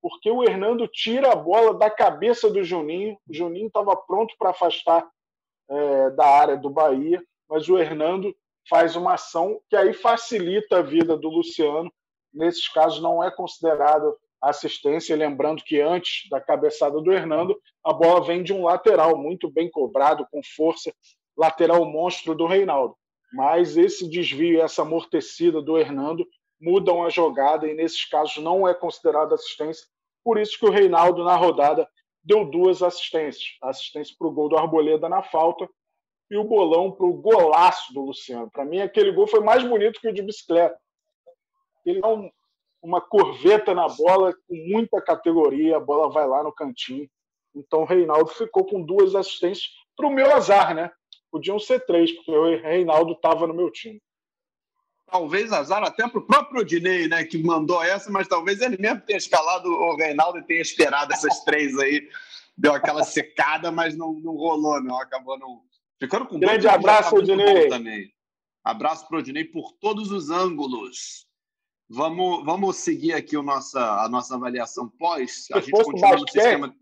Porque 0.00 0.30
o 0.30 0.42
Hernando 0.42 0.88
tira 0.88 1.32
a 1.32 1.36
bola 1.36 1.74
da 1.74 1.90
cabeça 1.90 2.48
do 2.50 2.64
Juninho. 2.64 3.18
O 3.28 3.34
Juninho 3.34 3.66
estava 3.66 3.94
pronto 3.94 4.34
para 4.38 4.50
afastar 4.50 5.06
é, 5.68 6.10
da 6.10 6.26
área 6.26 6.56
do 6.56 6.70
Bahia, 6.70 7.22
mas 7.48 7.68
o 7.68 7.78
Hernando 7.78 8.34
faz 8.68 8.96
uma 8.96 9.14
ação 9.14 9.60
que 9.68 9.76
aí 9.76 9.92
facilita 9.92 10.78
a 10.78 10.82
vida 10.82 11.16
do 11.16 11.28
Luciano. 11.28 11.92
Nesses 12.32 12.66
casos, 12.68 13.02
não 13.02 13.22
é 13.22 13.30
considerado 13.30 14.16
assistência, 14.42 15.16
lembrando 15.16 15.62
que 15.62 15.80
antes 15.80 16.28
da 16.30 16.40
cabeçada 16.40 17.00
do 17.00 17.12
Hernando, 17.12 17.60
a 17.84 17.92
bola 17.92 18.24
vem 18.24 18.42
de 18.42 18.52
um 18.52 18.64
lateral, 18.64 19.16
muito 19.16 19.50
bem 19.50 19.70
cobrado, 19.70 20.26
com 20.30 20.40
força, 20.42 20.92
lateral 21.36 21.84
monstro 21.84 22.34
do 22.34 22.46
Reinaldo. 22.46 22.96
Mas 23.32 23.76
esse 23.76 24.08
desvio 24.08 24.60
essa 24.60 24.82
amortecida 24.82 25.62
do 25.62 25.78
Hernando 25.78 26.26
mudam 26.60 27.04
a 27.04 27.08
jogada 27.08 27.66
e, 27.68 27.74
nesses 27.74 28.04
casos, 28.04 28.42
não 28.42 28.66
é 28.66 28.74
considerado 28.74 29.34
assistência. 29.34 29.86
Por 30.24 30.38
isso 30.38 30.58
que 30.58 30.66
o 30.66 30.70
Reinaldo, 30.70 31.24
na 31.24 31.36
rodada, 31.36 31.88
deu 32.22 32.44
duas 32.44 32.82
assistências. 32.82 33.56
Assistência 33.62 34.14
para 34.18 34.28
o 34.28 34.32
gol 34.32 34.48
do 34.48 34.56
Arboleda 34.56 35.08
na 35.08 35.22
falta 35.22 35.68
e 36.30 36.36
o 36.36 36.44
bolão 36.44 36.92
para 36.92 37.06
o 37.06 37.14
golaço 37.14 37.92
do 37.92 38.02
Luciano. 38.02 38.50
Para 38.50 38.64
mim, 38.64 38.80
aquele 38.80 39.12
gol 39.12 39.26
foi 39.26 39.40
mais 39.40 39.64
bonito 39.64 40.00
que 40.00 40.08
o 40.08 40.12
de 40.12 40.22
bicicleta. 40.22 40.78
Ele 41.84 42.00
não 42.00 42.30
uma 42.82 43.00
corveta 43.00 43.74
na 43.74 43.88
bola 43.88 44.32
com 44.48 44.54
muita 44.54 45.00
categoria, 45.00 45.76
a 45.76 45.80
bola 45.80 46.10
vai 46.10 46.26
lá 46.26 46.42
no 46.42 46.52
cantinho. 46.52 47.08
Então 47.54 47.80
o 47.80 47.84
Reinaldo 47.84 48.30
ficou 48.30 48.64
com 48.64 48.82
duas 48.82 49.14
assistências 49.14 49.68
para 49.96 50.06
o 50.06 50.10
meu 50.10 50.34
azar, 50.34 50.74
né? 50.74 50.90
Podiam 51.30 51.58
ser 51.58 51.84
três, 51.84 52.12
porque 52.12 52.30
o 52.30 52.60
Reinaldo 52.60 53.12
estava 53.12 53.46
no 53.46 53.54
meu 53.54 53.70
time. 53.70 54.00
Talvez 55.06 55.52
azar 55.52 55.82
até 55.82 56.08
para 56.08 56.20
o 56.20 56.26
próprio 56.26 56.60
Odinei, 56.60 57.08
né, 57.08 57.24
que 57.24 57.42
mandou 57.42 57.82
essa, 57.82 58.10
mas 58.10 58.28
talvez 58.28 58.60
ele 58.60 58.76
mesmo 58.78 59.00
tenha 59.00 59.18
escalado 59.18 59.68
o 59.68 59.96
Reinaldo 59.96 60.38
e 60.38 60.44
tenha 60.44 60.62
esperado 60.62 61.12
essas 61.12 61.42
três 61.44 61.76
aí. 61.78 62.08
Deu 62.56 62.72
aquela 62.72 63.02
secada, 63.02 63.72
mas 63.72 63.96
não, 63.96 64.12
não 64.14 64.36
rolou, 64.36 64.80
não. 64.82 65.00
Acabou 65.00 65.38
não. 65.38 65.62
Ficando 65.98 66.26
com 66.26 66.38
Grande 66.38 66.68
abraço, 66.68 67.16
Odinei. 67.16 67.68
Também. 67.68 68.12
Abraço 68.62 69.08
para 69.08 69.16
o 69.16 69.18
Odinei 69.20 69.44
por 69.44 69.72
todos 69.80 70.12
os 70.12 70.30
ângulos. 70.30 71.26
Vamos, 71.92 72.44
vamos 72.44 72.76
seguir 72.76 73.14
aqui 73.14 73.36
o 73.36 73.42
nossa, 73.42 74.04
a 74.04 74.08
nossa 74.08 74.36
avaliação 74.36 74.88
pós. 74.88 75.46
Se 75.46 75.52
a 75.52 75.58
gente 75.58 75.72
fosse 75.72 76.00
basquete, 76.00 76.30
sistema... 76.30 76.76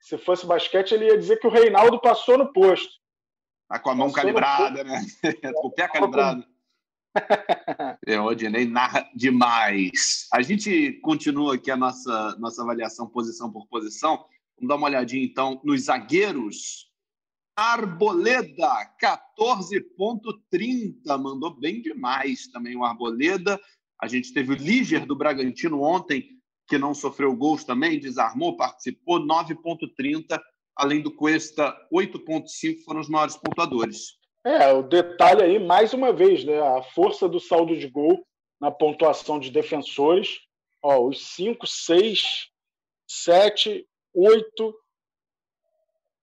Se 0.00 0.16
fosse 0.16 0.46
basquete, 0.46 0.92
ele 0.92 1.08
ia 1.08 1.18
dizer 1.18 1.38
que 1.38 1.46
o 1.46 1.50
Reinaldo 1.50 2.00
passou 2.00 2.38
no 2.38 2.50
posto. 2.50 2.88
Tá 3.68 3.78
com 3.78 3.90
a 3.90 3.94
mão 3.94 4.06
passou 4.06 4.22
calibrada, 4.22 4.82
né? 4.82 5.02
com 5.54 5.68
o 5.68 5.70
pé 5.70 5.86
calibrado. 5.88 6.42
É, 8.06 8.20
o 8.20 8.26
Odinei 8.26 8.64
narra 8.64 9.10
demais. 9.12 10.28
A 10.32 10.40
gente 10.40 10.92
continua 11.00 11.56
aqui 11.56 11.68
a 11.68 11.76
nossa, 11.76 12.36
nossa 12.38 12.62
avaliação 12.62 13.08
posição 13.08 13.50
por 13.50 13.66
posição. 13.66 14.24
Vamos 14.56 14.68
dar 14.68 14.76
uma 14.76 14.86
olhadinha, 14.86 15.24
então, 15.24 15.60
nos 15.64 15.86
zagueiros. 15.86 16.92
Arboleda, 17.56 18.94
14,30. 19.02 21.18
Mandou 21.18 21.58
bem 21.58 21.82
demais 21.82 22.46
também 22.46 22.76
o 22.76 22.84
Arboleda. 22.84 23.60
A 24.00 24.06
gente 24.06 24.32
teve 24.32 24.52
o 24.52 24.56
Líger 24.56 25.04
do 25.04 25.16
Bragantino 25.16 25.82
ontem, 25.82 26.28
que 26.68 26.78
não 26.78 26.94
sofreu 26.94 27.34
gols 27.34 27.64
também, 27.64 27.98
desarmou, 27.98 28.56
participou, 28.56 29.20
9,30. 29.20 30.40
Além 30.76 31.02
do 31.02 31.14
Cuesta, 31.14 31.74
8,5 31.92 32.84
foram 32.84 33.00
os 33.00 33.08
maiores 33.08 33.36
pontuadores. 33.36 34.18
É, 34.44 34.72
o 34.72 34.82
detalhe 34.82 35.42
aí, 35.42 35.58
mais 35.58 35.92
uma 35.92 36.12
vez, 36.12 36.44
né? 36.44 36.60
A 36.60 36.82
força 36.82 37.28
do 37.28 37.40
saldo 37.40 37.76
de 37.76 37.88
gol 37.88 38.24
na 38.60 38.70
pontuação 38.70 39.40
de 39.40 39.50
defensores. 39.50 40.38
Ó, 40.82 41.06
os 41.08 41.34
5, 41.34 41.66
6, 41.66 42.48
7, 43.08 43.86
8, 44.14 44.74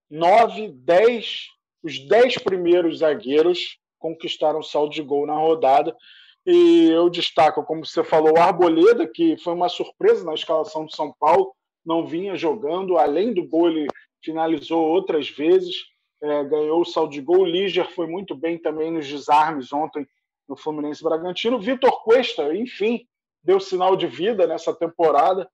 9, 0.09 0.69
10, 0.69 1.47
os 1.83 1.99
10 2.07 2.37
primeiros 2.37 2.99
zagueiros 2.99 3.77
conquistaram 3.99 4.63
saldo 4.63 4.93
de 4.93 5.01
gol 5.01 5.25
na 5.27 5.35
rodada. 5.35 5.95
E 6.45 6.89
eu 6.91 7.09
destaco, 7.09 7.63
como 7.63 7.85
você 7.85 8.03
falou, 8.03 8.33
o 8.33 8.39
Arboleda, 8.39 9.07
que 9.07 9.35
foi 9.37 9.53
uma 9.53 9.67
surpresa 9.67 10.23
na 10.23 10.33
escalação 10.33 10.85
do 10.85 10.95
São 10.95 11.11
Paulo, 11.19 11.53
não 11.83 12.05
vinha 12.05 12.35
jogando, 12.35 12.97
além 12.97 13.33
do 13.33 13.47
gol, 13.47 13.69
ele 13.69 13.87
finalizou 14.23 14.83
outras 14.83 15.29
vezes, 15.29 15.75
é, 16.21 16.43
ganhou 16.43 16.81
o 16.81 16.85
saldo 16.85 17.13
de 17.13 17.21
gol. 17.21 17.41
O 17.41 17.45
Líger 17.45 17.89
foi 17.91 18.07
muito 18.07 18.35
bem 18.35 18.57
também 18.57 18.91
nos 18.91 19.07
desarmes 19.07 19.73
ontem 19.73 20.07
no 20.47 20.55
Fluminense 20.55 21.03
Bragantino. 21.03 21.59
Vitor 21.59 22.03
Cuesta, 22.03 22.55
enfim, 22.55 23.07
deu 23.43 23.59
sinal 23.59 23.95
de 23.95 24.07
vida 24.07 24.45
nessa 24.45 24.73
temporada, 24.73 25.49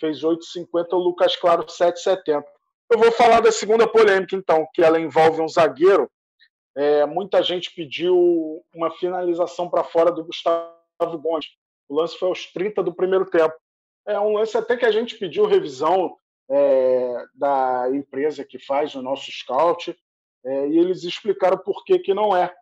fez 0.00 0.22
8,50, 0.22 0.92
o 0.92 0.96
Lucas 0.96 1.36
Claro 1.36 1.64
7,70. 1.64 2.44
Eu 2.90 2.98
vou 2.98 3.10
falar 3.10 3.40
da 3.40 3.50
segunda 3.50 3.86
polêmica, 3.86 4.36
então, 4.36 4.66
que 4.72 4.82
ela 4.82 5.00
envolve 5.00 5.40
um 5.40 5.48
zagueiro 5.48 6.08
é, 6.76 7.06
muita 7.06 7.42
gente 7.42 7.74
pediu 7.74 8.62
uma 8.74 8.90
finalização 8.90 9.68
para 9.68 9.82
fora 9.82 10.12
do 10.12 10.24
Gustavo 10.24 11.18
Gomes. 11.18 11.46
O 11.88 11.96
lance 11.96 12.18
foi 12.18 12.28
aos 12.28 12.52
30 12.52 12.82
do 12.82 12.94
primeiro 12.94 13.24
tempo. 13.24 13.54
É 14.06 14.20
um 14.20 14.34
lance 14.34 14.56
até 14.58 14.76
que 14.76 14.84
a 14.84 14.90
gente 14.92 15.16
pediu 15.16 15.46
revisão 15.46 16.16
é, 16.50 17.24
da 17.34 17.88
empresa 17.92 18.44
que 18.44 18.58
faz 18.58 18.94
o 18.94 19.02
nosso 19.02 19.32
scout 19.32 19.96
é, 20.44 20.68
e 20.68 20.78
eles 20.78 21.02
explicaram 21.02 21.56
por 21.56 21.82
que, 21.82 21.98
que 21.98 22.12
não 22.12 22.36
é. 22.36 22.54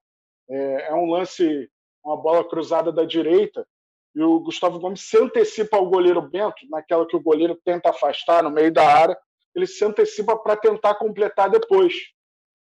é. 0.48 0.88
É 0.90 0.94
um 0.94 1.10
lance, 1.10 1.68
uma 2.04 2.16
bola 2.16 2.48
cruzada 2.48 2.92
da 2.92 3.04
direita 3.04 3.66
e 4.14 4.22
o 4.22 4.38
Gustavo 4.38 4.78
Gomes 4.78 5.00
se 5.00 5.18
antecipa 5.18 5.76
ao 5.76 5.90
goleiro 5.90 6.22
Bento, 6.22 6.68
naquela 6.70 7.04
que 7.04 7.16
o 7.16 7.20
goleiro 7.20 7.58
tenta 7.64 7.90
afastar 7.90 8.44
no 8.44 8.50
meio 8.50 8.72
da 8.72 8.86
área, 8.86 9.18
ele 9.54 9.66
se 9.66 9.84
antecipa 9.84 10.36
para 10.38 10.56
tentar 10.56 10.94
completar 10.94 11.50
depois 11.50 12.13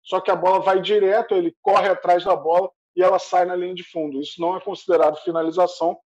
só 0.03 0.19
que 0.19 0.29
a 0.29 0.36
bola 0.36 0.60
vai 0.60 0.81
direto, 0.81 1.33
ele 1.33 1.55
corre 1.62 1.88
atrás 1.88 2.24
da 2.25 2.36
bola 2.36 2.69
e 2.95 3.01
ela 3.01 3.17
sai 3.17 3.45
na 3.45 3.55
linha 3.55 3.74
de 3.74 3.83
fundo. 3.83 4.19
Isso 4.19 4.39
não 4.39 4.55
é 4.55 4.60
considerado 4.60 5.17
finalização, 5.24 5.98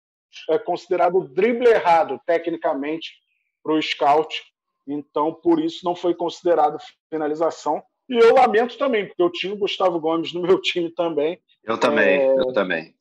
é 0.51 0.59
considerado 0.59 1.29
drible 1.29 1.69
errado, 1.69 2.21
tecnicamente, 2.27 3.13
para 3.63 3.73
o 3.73 3.83
scout. 3.83 4.43
Então, 4.87 5.33
por 5.33 5.59
isso, 5.59 5.85
não 5.85 5.97
foi 5.97 6.15
considerado 6.15 6.79
finalização. 7.11 7.83
E 8.09 8.17
eu 8.17 8.35
lamento 8.35 8.79
também, 8.79 9.07
porque 9.07 9.23
eu 9.23 9.33
tinha 9.33 9.53
o 9.53 9.59
Gustavo 9.59 9.99
Gomes 9.99 10.33
no 10.33 10.43
meu 10.47 10.61
time 10.61 10.91
também. 10.91 11.41
Eu 11.65 11.79
também, 11.79 12.21
é, 12.21 12.39
eu 12.39 12.53
também. 12.53 12.95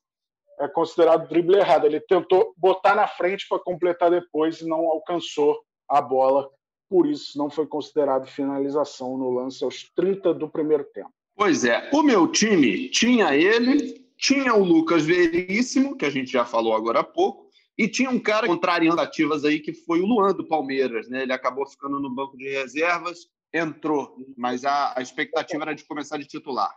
É 0.59 0.67
considerado 0.67 1.27
drible 1.27 1.57
errado. 1.57 1.85
Ele 1.85 1.99
tentou 1.99 2.53
botar 2.57 2.95
na 2.95 3.07
frente 3.07 3.45
para 3.47 3.59
completar 3.59 4.09
depois 4.09 4.61
e 4.61 4.67
não 4.67 4.87
alcançou 4.87 5.61
a 5.87 6.01
bola 6.01 6.49
por 6.89 7.07
isso 7.07 7.37
não 7.37 7.49
foi 7.49 7.65
considerado 7.67 8.27
finalização 8.27 9.17
no 9.17 9.29
lance 9.29 9.63
aos 9.63 9.83
30 9.95 10.33
do 10.33 10.49
primeiro 10.49 10.83
tempo. 10.85 11.11
Pois 11.35 11.65
é, 11.65 11.89
o 11.91 12.01
meu 12.01 12.31
time 12.31 12.89
tinha 12.89 13.35
ele, 13.35 14.05
tinha 14.17 14.53
o 14.53 14.63
Lucas 14.63 15.05
Veríssimo, 15.05 15.97
que 15.97 16.05
a 16.05 16.09
gente 16.09 16.31
já 16.31 16.45
falou 16.45 16.73
agora 16.73 17.01
há 17.01 17.03
pouco, 17.03 17.49
e 17.77 17.89
tinha 17.89 18.09
um 18.09 18.19
cara 18.19 18.47
contrariando 18.47 19.01
ativas 19.01 19.43
aí, 19.43 19.59
que 19.59 19.73
foi 19.73 19.99
o 19.99 20.05
Luan 20.05 20.33
do 20.33 20.47
Palmeiras. 20.47 21.09
Né? 21.09 21.23
Ele 21.23 21.33
acabou 21.33 21.67
ficando 21.67 21.99
no 21.99 22.09
banco 22.09 22.37
de 22.37 22.49
reservas, 22.49 23.27
entrou, 23.53 24.15
mas 24.37 24.63
a, 24.63 24.97
a 24.97 25.01
expectativa 25.01 25.63
era 25.63 25.75
de 25.75 25.83
começar 25.83 26.17
de 26.17 26.25
titular. 26.25 26.73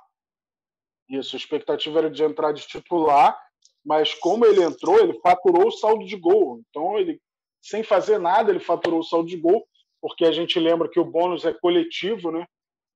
Isso, 1.09 1.37
a 1.37 1.39
expectativa 1.39 2.01
era 2.01 2.11
de 2.11 2.23
entrar 2.23 2.53
de 2.53 2.67
titular, 2.67 3.39
mas 3.85 4.13
como 4.15 4.45
ele 4.45 4.63
entrou, 4.63 4.99
ele 4.99 5.19
faturou 5.21 5.69
o 5.69 5.73
saldo 5.73 6.05
de 6.05 6.17
gol. 6.17 6.61
Então, 6.69 6.99
ele, 6.99 7.21
sem 7.63 7.83
fazer 7.83 8.19
nada, 8.19 8.51
ele 8.51 8.61
faturou 8.61 9.01
o 9.01 9.05
saldo 9.05 9.29
de 9.29 9.37
gol 9.37 9.65
porque 10.01 10.25
a 10.25 10.33
gente 10.33 10.59
lembra 10.59 10.89
que 10.89 11.01
o 11.01 11.05
bônus 11.05 11.45
é 11.45 11.53
coletivo, 11.53 12.31
né? 12.31 12.47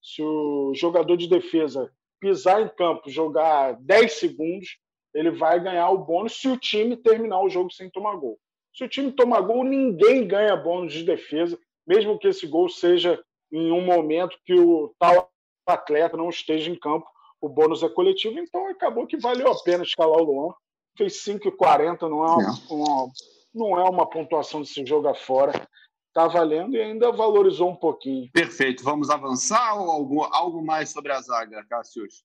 Se 0.02 0.23
o 0.23 0.73
jogador 0.75 1.16
de 1.16 1.28
defesa 1.28 1.90
pisar 2.21 2.62
em 2.62 2.68
campo, 2.68 3.11
jogar 3.11 3.73
10 3.80 4.12
segundos, 4.12 4.78
ele 5.14 5.30
vai 5.30 5.61
ganhar 5.61 5.90
o 5.90 5.99
bônus 5.99 6.40
se 6.40 6.49
o 6.49 6.56
time 6.56 6.97
terminar 6.97 7.40
o 7.42 7.49
jogo 7.49 7.71
sem 7.73 7.90
tomar 7.90 8.16
gol. 8.16 8.38
Se 8.75 8.85
o 8.85 8.88
time 8.88 9.12
tomar 9.12 9.40
gol, 9.42 9.64
ninguém 9.64 10.26
ganha 10.26 10.56
bônus 10.56 10.92
de 10.92 11.04
defesa, 11.04 11.59
mesmo 11.87 12.18
que 12.18 12.28
esse 12.28 12.47
gol 12.47 12.68
seja 12.68 13.23
em 13.52 13.71
um 13.71 13.85
momento 13.85 14.38
que 14.44 14.54
o 14.54 14.94
tal 14.99 15.30
atleta 15.66 16.16
não 16.16 16.30
esteja 16.30 16.71
em 16.71 16.78
campo, 16.78 17.06
o 17.40 17.49
bônus 17.49 17.82
é 17.82 17.88
coletivo, 17.88 18.38
então 18.38 18.68
acabou 18.68 19.06
que 19.06 19.16
valeu 19.16 19.50
a 19.50 19.62
pena 19.62 19.82
escalar 19.82 20.18
o 20.18 20.25
Luan. 20.25 20.54
Fez 20.97 21.25
5,40, 21.25 22.02
não, 22.02 22.25
é 22.25 22.30
uma, 22.30 22.59
uma, 22.71 23.12
não 23.54 23.78
é 23.78 23.90
uma 23.90 24.09
pontuação 24.09 24.62
de 24.62 24.68
se 24.68 24.87
jogar 24.87 25.14
fora 25.14 25.52
está 26.12 26.28
valendo 26.28 26.76
e 26.76 26.81
ainda 26.81 27.11
valorizou 27.11 27.71
um 27.71 27.76
pouquinho. 27.76 28.31
Perfeito. 28.33 28.85
Vamos 28.85 29.09
avançar 29.09 29.75
ou 29.81 29.90
algo, 29.90 30.23
algo 30.25 30.64
mais 30.64 30.90
sobre 30.90 31.11
a 31.11 31.21
zaga, 31.21 31.64
Cássius? 31.64 32.23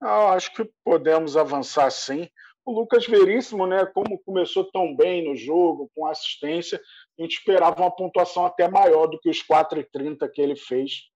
Ah, 0.00 0.32
acho 0.32 0.54
que 0.54 0.70
podemos 0.84 1.36
avançar 1.36 1.90
sim. 1.90 2.28
O 2.64 2.72
Lucas 2.72 3.06
Veríssimo, 3.06 3.66
né, 3.66 3.84
como 3.86 4.18
começou 4.20 4.70
tão 4.70 4.94
bem 4.94 5.24
no 5.26 5.34
jogo, 5.34 5.90
com 5.94 6.06
assistência, 6.06 6.80
a 7.18 7.22
gente 7.22 7.38
esperava 7.38 7.80
uma 7.80 7.90
pontuação 7.90 8.44
até 8.44 8.68
maior 8.68 9.06
do 9.06 9.18
que 9.18 9.28
os 9.28 9.42
4,30 9.42 10.30
que 10.30 10.40
ele 10.40 10.54
fez. 10.54 11.08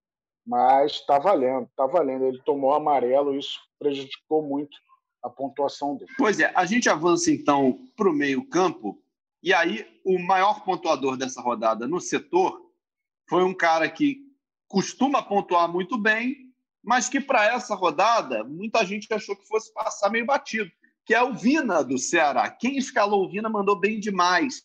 Mas 0.45 0.93
está 0.93 1.21
valendo, 1.21 1.67
está 1.67 1.87
valendo. 1.87 2.25
Ele 2.25 2.43
tomou 2.45 2.73
amarelo, 2.73 3.39
isso 3.39 3.61
prejudicou 3.79 4.43
muito 4.43 4.77
a 5.23 5.31
pontuação 5.31 5.95
dele. 5.95 6.11
Pois 6.19 6.41
é, 6.41 6.51
a 6.57 6.65
gente 6.65 6.89
avança 6.89 7.31
então 7.31 7.79
para 7.97 8.09
o 8.09 8.13
meio-campo 8.13 9.01
e 9.43 9.53
aí, 9.53 9.87
o 10.05 10.19
maior 10.19 10.65
pontuador 10.65 11.17
dessa 11.17 11.41
rodada 11.41 11.87
no 11.89 12.01
setor 12.01 12.61
foi 13.29 13.43
um 13.43 13.55
cara 13.55 13.91
que 13.91 14.21
costuma 14.69 15.21
pontuar 15.21 15.71
muito 15.71 15.99
bem, 15.99 16.37
mas 16.83 17.09
que 17.09 17.21
para 17.21 17.47
essa 17.47 17.75
rodada 17.75 18.45
muita 18.45 18.85
gente 18.85 19.13
achou 19.13 19.37
que 19.37 19.47
fosse 19.47 19.73
passar 19.75 20.11
meio 20.11 20.25
batido, 20.25 20.71
que 21.05 21.15
é 21.15 21.23
o 21.23 21.35
Vina 21.35 21.83
do 21.83 21.99
Ceará. 21.99 22.51
Quem 22.51 22.77
escalou 22.77 23.25
o 23.25 23.29
Vina 23.29 23.49
mandou 23.49 23.75
bem 23.75 23.99
demais. 23.99 24.63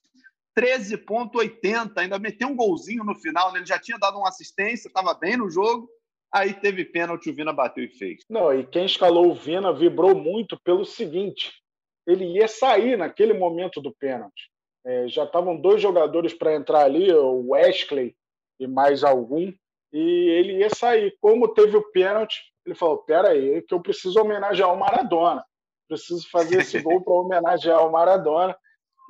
13,80, 0.57 1.91
ainda 1.97 2.17
meteu 2.17 2.47
um 2.47 2.55
golzinho 2.55 3.03
no 3.03 3.15
final, 3.15 3.51
né? 3.51 3.59
ele 3.59 3.65
já 3.65 3.79
tinha 3.79 3.97
dado 3.97 4.17
uma 4.17 4.29
assistência, 4.29 4.87
estava 4.87 5.13
bem 5.13 5.37
no 5.37 5.49
jogo, 5.51 5.87
aí 6.31 6.53
teve 6.53 6.83
pênalti, 6.83 7.29
o 7.29 7.33
Vina 7.33 7.53
bateu 7.53 7.83
e 7.83 7.89
fez. 7.89 8.23
Não, 8.29 8.51
e 8.51 8.65
quem 8.65 8.85
escalou 8.85 9.29
o 9.29 9.35
Vina 9.35 9.71
vibrou 9.71 10.15
muito 10.15 10.59
pelo 10.63 10.83
seguinte: 10.83 11.51
ele 12.07 12.25
ia 12.25 12.47
sair 12.47 12.97
naquele 12.97 13.33
momento 13.33 13.81
do 13.81 13.91
pênalti. 13.91 14.49
É, 14.87 15.07
já 15.07 15.25
estavam 15.25 15.59
dois 15.59 15.81
jogadores 15.81 16.33
para 16.33 16.55
entrar 16.55 16.85
ali, 16.85 17.11
o 17.11 17.49
Wesley 17.49 18.15
e 18.59 18.65
mais 18.65 19.03
algum, 19.03 19.51
e 19.91 20.29
ele 20.29 20.59
ia 20.59 20.69
sair. 20.69 21.15
Como 21.19 21.53
teve 21.53 21.75
o 21.75 21.91
pênalti, 21.91 22.41
ele 22.65 22.73
falou: 22.73 22.99
Pera 22.99 23.29
aí, 23.29 23.61
que 23.61 23.73
eu 23.73 23.81
preciso 23.81 24.19
homenagear 24.19 24.73
o 24.73 24.79
Maradona, 24.79 25.43
preciso 25.87 26.29
fazer 26.29 26.61
esse 26.61 26.81
gol 26.81 27.03
para 27.03 27.13
homenagear 27.13 27.85
o 27.85 27.91
Maradona. 27.91 28.57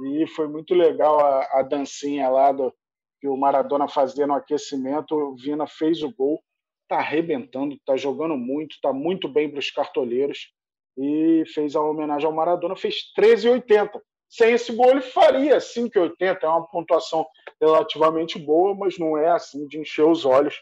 E 0.05 0.27
foi 0.27 0.47
muito 0.47 0.73
legal 0.73 1.19
a, 1.19 1.59
a 1.59 1.61
dancinha 1.63 2.29
lá 2.29 2.51
do, 2.51 2.73
que 3.19 3.27
o 3.27 3.37
Maradona 3.37 3.87
fazia 3.87 4.27
no 4.27 4.33
aquecimento. 4.33 5.15
O 5.15 5.35
Vina 5.35 5.65
fez 5.67 6.03
o 6.03 6.11
gol 6.11 6.41
está 6.87 6.97
arrebentando, 6.97 7.75
está 7.75 7.97
jogando 7.97 8.37
muito, 8.37 8.75
está 8.75 8.93
muito 8.93 9.27
bem 9.27 9.49
para 9.49 9.59
os 9.59 9.69
cartoleiros 9.69 10.53
e 10.97 11.43
fez 11.53 11.75
a 11.75 11.81
homenagem 11.81 12.25
ao 12.25 12.33
Maradona, 12.33 12.75
fez 12.75 13.11
13,80. 13.17 14.01
Sem 14.29 14.53
esse 14.53 14.73
gol, 14.73 14.91
ele 14.91 15.01
faria 15.01 15.57
5,80. 15.57 16.43
É 16.43 16.47
uma 16.47 16.67
pontuação 16.67 17.25
relativamente 17.61 18.37
boa, 18.37 18.75
mas 18.75 18.97
não 18.97 19.17
é 19.17 19.29
assim 19.29 19.67
de 19.67 19.79
encher 19.79 20.05
os 20.05 20.25
olhos. 20.25 20.61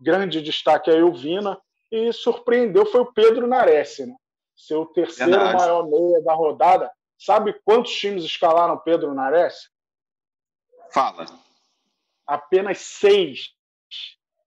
Grande 0.00 0.40
destaque 0.40 0.90
aí 0.90 1.02
o 1.02 1.12
Vina 1.12 1.60
e 1.90 2.12
surpreendeu 2.12 2.86
foi 2.86 3.00
o 3.00 3.12
Pedro 3.12 3.46
Nares, 3.46 3.98
né? 3.98 4.14
seu 4.66 4.86
terceiro 4.86 5.32
Verdade. 5.32 5.56
maior 5.56 5.88
meia 5.88 6.22
da 6.22 6.34
rodada. 6.34 6.90
Sabe 7.18 7.58
quantos 7.64 7.92
times 7.92 8.24
escalaram 8.24 8.78
Pedro 8.78 9.14
Nares? 9.14 9.70
Fala. 10.92 11.26
Apenas 12.26 12.78
seis. 12.78 13.50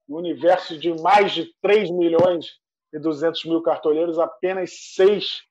No 0.07 0.17
universo 0.17 0.77
de 0.77 0.93
mais 1.01 1.31
de 1.31 1.53
3 1.61 1.89
milhões 1.91 2.59
e 2.91 2.99
200 2.99 3.45
mil 3.45 3.61
cartoleiros, 3.61 4.19
apenas 4.19 4.71
seis 4.93 5.43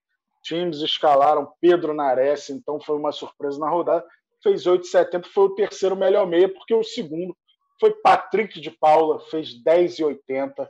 times 0.43 0.81
escalaram 0.81 1.53
Pedro 1.61 1.95
Nares, 1.95 2.51
então 2.51 2.81
foi 2.81 2.97
uma 2.97 3.13
surpresa 3.13 3.59
na 3.59 3.69
rodada. 3.69 4.05
Fez 4.43 4.65
8,70, 4.65 5.27
foi 5.27 5.45
o 5.45 5.55
terceiro 5.55 5.97
melhor 5.97 6.27
meia, 6.27 6.53
porque 6.53 6.75
o 6.75 6.83
segundo 6.83 7.37
foi 7.79 7.93
Patrick 7.93 8.61
de 8.61 8.71
Paula, 8.71 9.21
fez 9.31 9.61
10,80. 9.63 10.69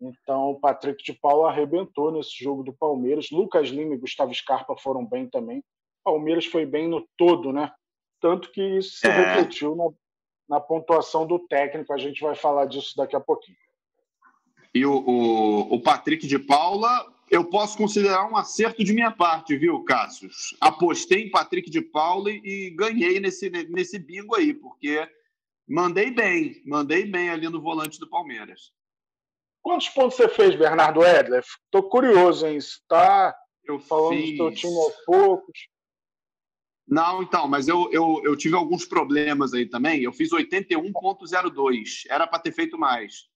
Então, 0.00 0.50
o 0.50 0.60
Patrick 0.60 1.02
de 1.04 1.12
Paula 1.12 1.48
arrebentou 1.48 2.10
nesse 2.10 2.42
jogo 2.42 2.62
do 2.62 2.72
Palmeiras. 2.72 3.30
Lucas 3.30 3.68
Lima 3.68 3.94
e 3.94 3.98
Gustavo 3.98 4.34
Scarpa 4.34 4.76
foram 4.76 5.06
bem 5.06 5.28
também. 5.28 5.62
Palmeiras 6.02 6.44
foi 6.46 6.66
bem 6.66 6.88
no 6.88 7.06
todo, 7.16 7.52
né? 7.52 7.70
Tanto 8.20 8.50
que 8.50 8.60
isso 8.60 8.98
se 8.98 9.06
é. 9.06 9.10
refletiu 9.10 9.76
na, 9.76 10.56
na 10.56 10.60
pontuação 10.60 11.26
do 11.26 11.38
técnico. 11.38 11.92
A 11.92 11.98
gente 11.98 12.20
vai 12.20 12.34
falar 12.34 12.66
disso 12.66 12.94
daqui 12.96 13.14
a 13.14 13.20
pouquinho. 13.20 13.56
E 14.74 14.86
o, 14.86 14.92
o, 14.92 15.74
o, 15.74 15.80
Patrick 15.80 16.26
de 16.26 16.38
Paula, 16.38 17.11
eu 17.32 17.48
posso 17.48 17.78
considerar 17.78 18.30
um 18.30 18.36
acerto 18.36 18.84
de 18.84 18.92
minha 18.92 19.10
parte, 19.10 19.56
viu, 19.56 19.82
Cássio? 19.84 20.28
Apostei 20.60 21.22
em 21.22 21.30
Patrick 21.30 21.70
de 21.70 21.80
Paula 21.80 22.30
e, 22.30 22.70
ganhei 22.76 23.18
nesse, 23.18 23.48
nesse 23.48 23.98
bingo 23.98 24.36
aí, 24.36 24.52
porque 24.52 25.08
mandei 25.66 26.10
bem, 26.10 26.62
mandei 26.66 27.06
bem 27.06 27.30
ali 27.30 27.48
no 27.48 27.62
volante 27.62 27.98
do 27.98 28.06
Palmeiras. 28.06 28.70
Quantos 29.62 29.88
pontos 29.88 30.18
você 30.18 30.28
fez, 30.28 30.54
Bernardo 30.54 31.02
Edler? 31.02 31.42
Estou 31.42 31.88
curioso, 31.88 32.46
hein? 32.46 32.58
Está 32.58 33.34
eu 33.64 33.80
falando 33.80 34.20
fiz... 34.20 34.30
do 34.32 34.36
seu 34.36 34.52
time 34.52 34.76
aos 34.76 35.04
poucos. 35.06 35.68
Não, 36.86 37.22
então, 37.22 37.48
mas 37.48 37.66
eu, 37.66 37.90
eu, 37.92 38.20
eu 38.24 38.36
tive 38.36 38.56
alguns 38.56 38.84
problemas 38.84 39.54
aí 39.54 39.64
também. 39.64 40.02
Eu 40.02 40.12
fiz 40.12 40.30
81,02. 40.30 42.02
Era 42.10 42.26
para 42.26 42.40
ter 42.40 42.52
feito 42.52 42.76
mais. 42.76 43.31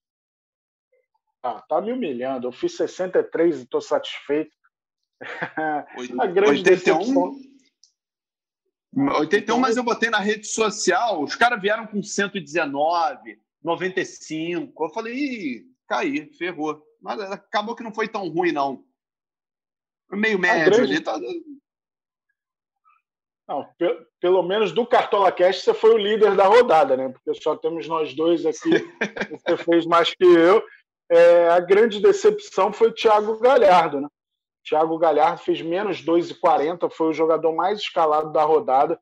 Ah, 1.46 1.62
tá 1.68 1.80
me 1.80 1.92
humilhando. 1.92 2.48
Eu 2.48 2.52
fiz 2.52 2.76
63 2.76 3.60
e 3.60 3.62
estou 3.62 3.80
satisfeito. 3.80 4.50
A 6.20 6.26
grande 6.26 6.58
81? 6.58 6.62
Decepção... 6.62 7.36
81, 9.20 9.58
mas 9.58 9.76
eu 9.76 9.84
botei 9.84 10.10
na 10.10 10.18
rede 10.18 10.46
social. 10.46 11.22
Os 11.22 11.36
caras 11.36 11.60
vieram 11.60 11.86
com 11.86 12.02
119, 12.02 13.38
95. 13.62 14.84
Eu 14.84 14.90
falei, 14.90 15.14
Ih, 15.14 15.64
caí, 15.86 16.32
ferrou. 16.34 16.82
Mas 17.00 17.20
acabou 17.20 17.76
que 17.76 17.84
não 17.84 17.94
foi 17.94 18.08
tão 18.08 18.26
ruim, 18.28 18.50
não. 18.50 18.84
Meio 20.10 20.38
médio 20.38 20.72
grande... 20.72 20.94
ali. 20.94 21.00
Tá... 21.04 21.20
Não, 23.48 23.68
pelo 24.18 24.42
menos 24.42 24.72
do 24.72 24.84
Cartola 24.84 25.30
Cast 25.30 25.62
você 25.62 25.74
foi 25.74 25.94
o 25.94 25.98
líder 25.98 26.34
da 26.34 26.46
rodada, 26.46 26.96
né? 26.96 27.08
Porque 27.08 27.32
só 27.40 27.54
temos 27.54 27.86
nós 27.86 28.14
dois 28.14 28.44
aqui. 28.44 28.70
você 29.46 29.56
fez 29.58 29.86
mais 29.86 30.12
que 30.12 30.24
eu. 30.24 30.64
É, 31.08 31.48
a 31.50 31.60
grande 31.60 32.00
decepção 32.00 32.72
foi 32.72 32.88
o 32.88 32.94
Thiago 32.94 33.38
Galhardo, 33.38 34.00
né? 34.00 34.08
Thiago 34.64 34.98
Galhardo 34.98 35.40
fez 35.42 35.62
menos 35.62 36.04
2,40, 36.04 36.90
foi 36.90 37.08
o 37.08 37.12
jogador 37.12 37.54
mais 37.54 37.78
escalado 37.78 38.32
da 38.32 38.42
rodada, 38.42 38.98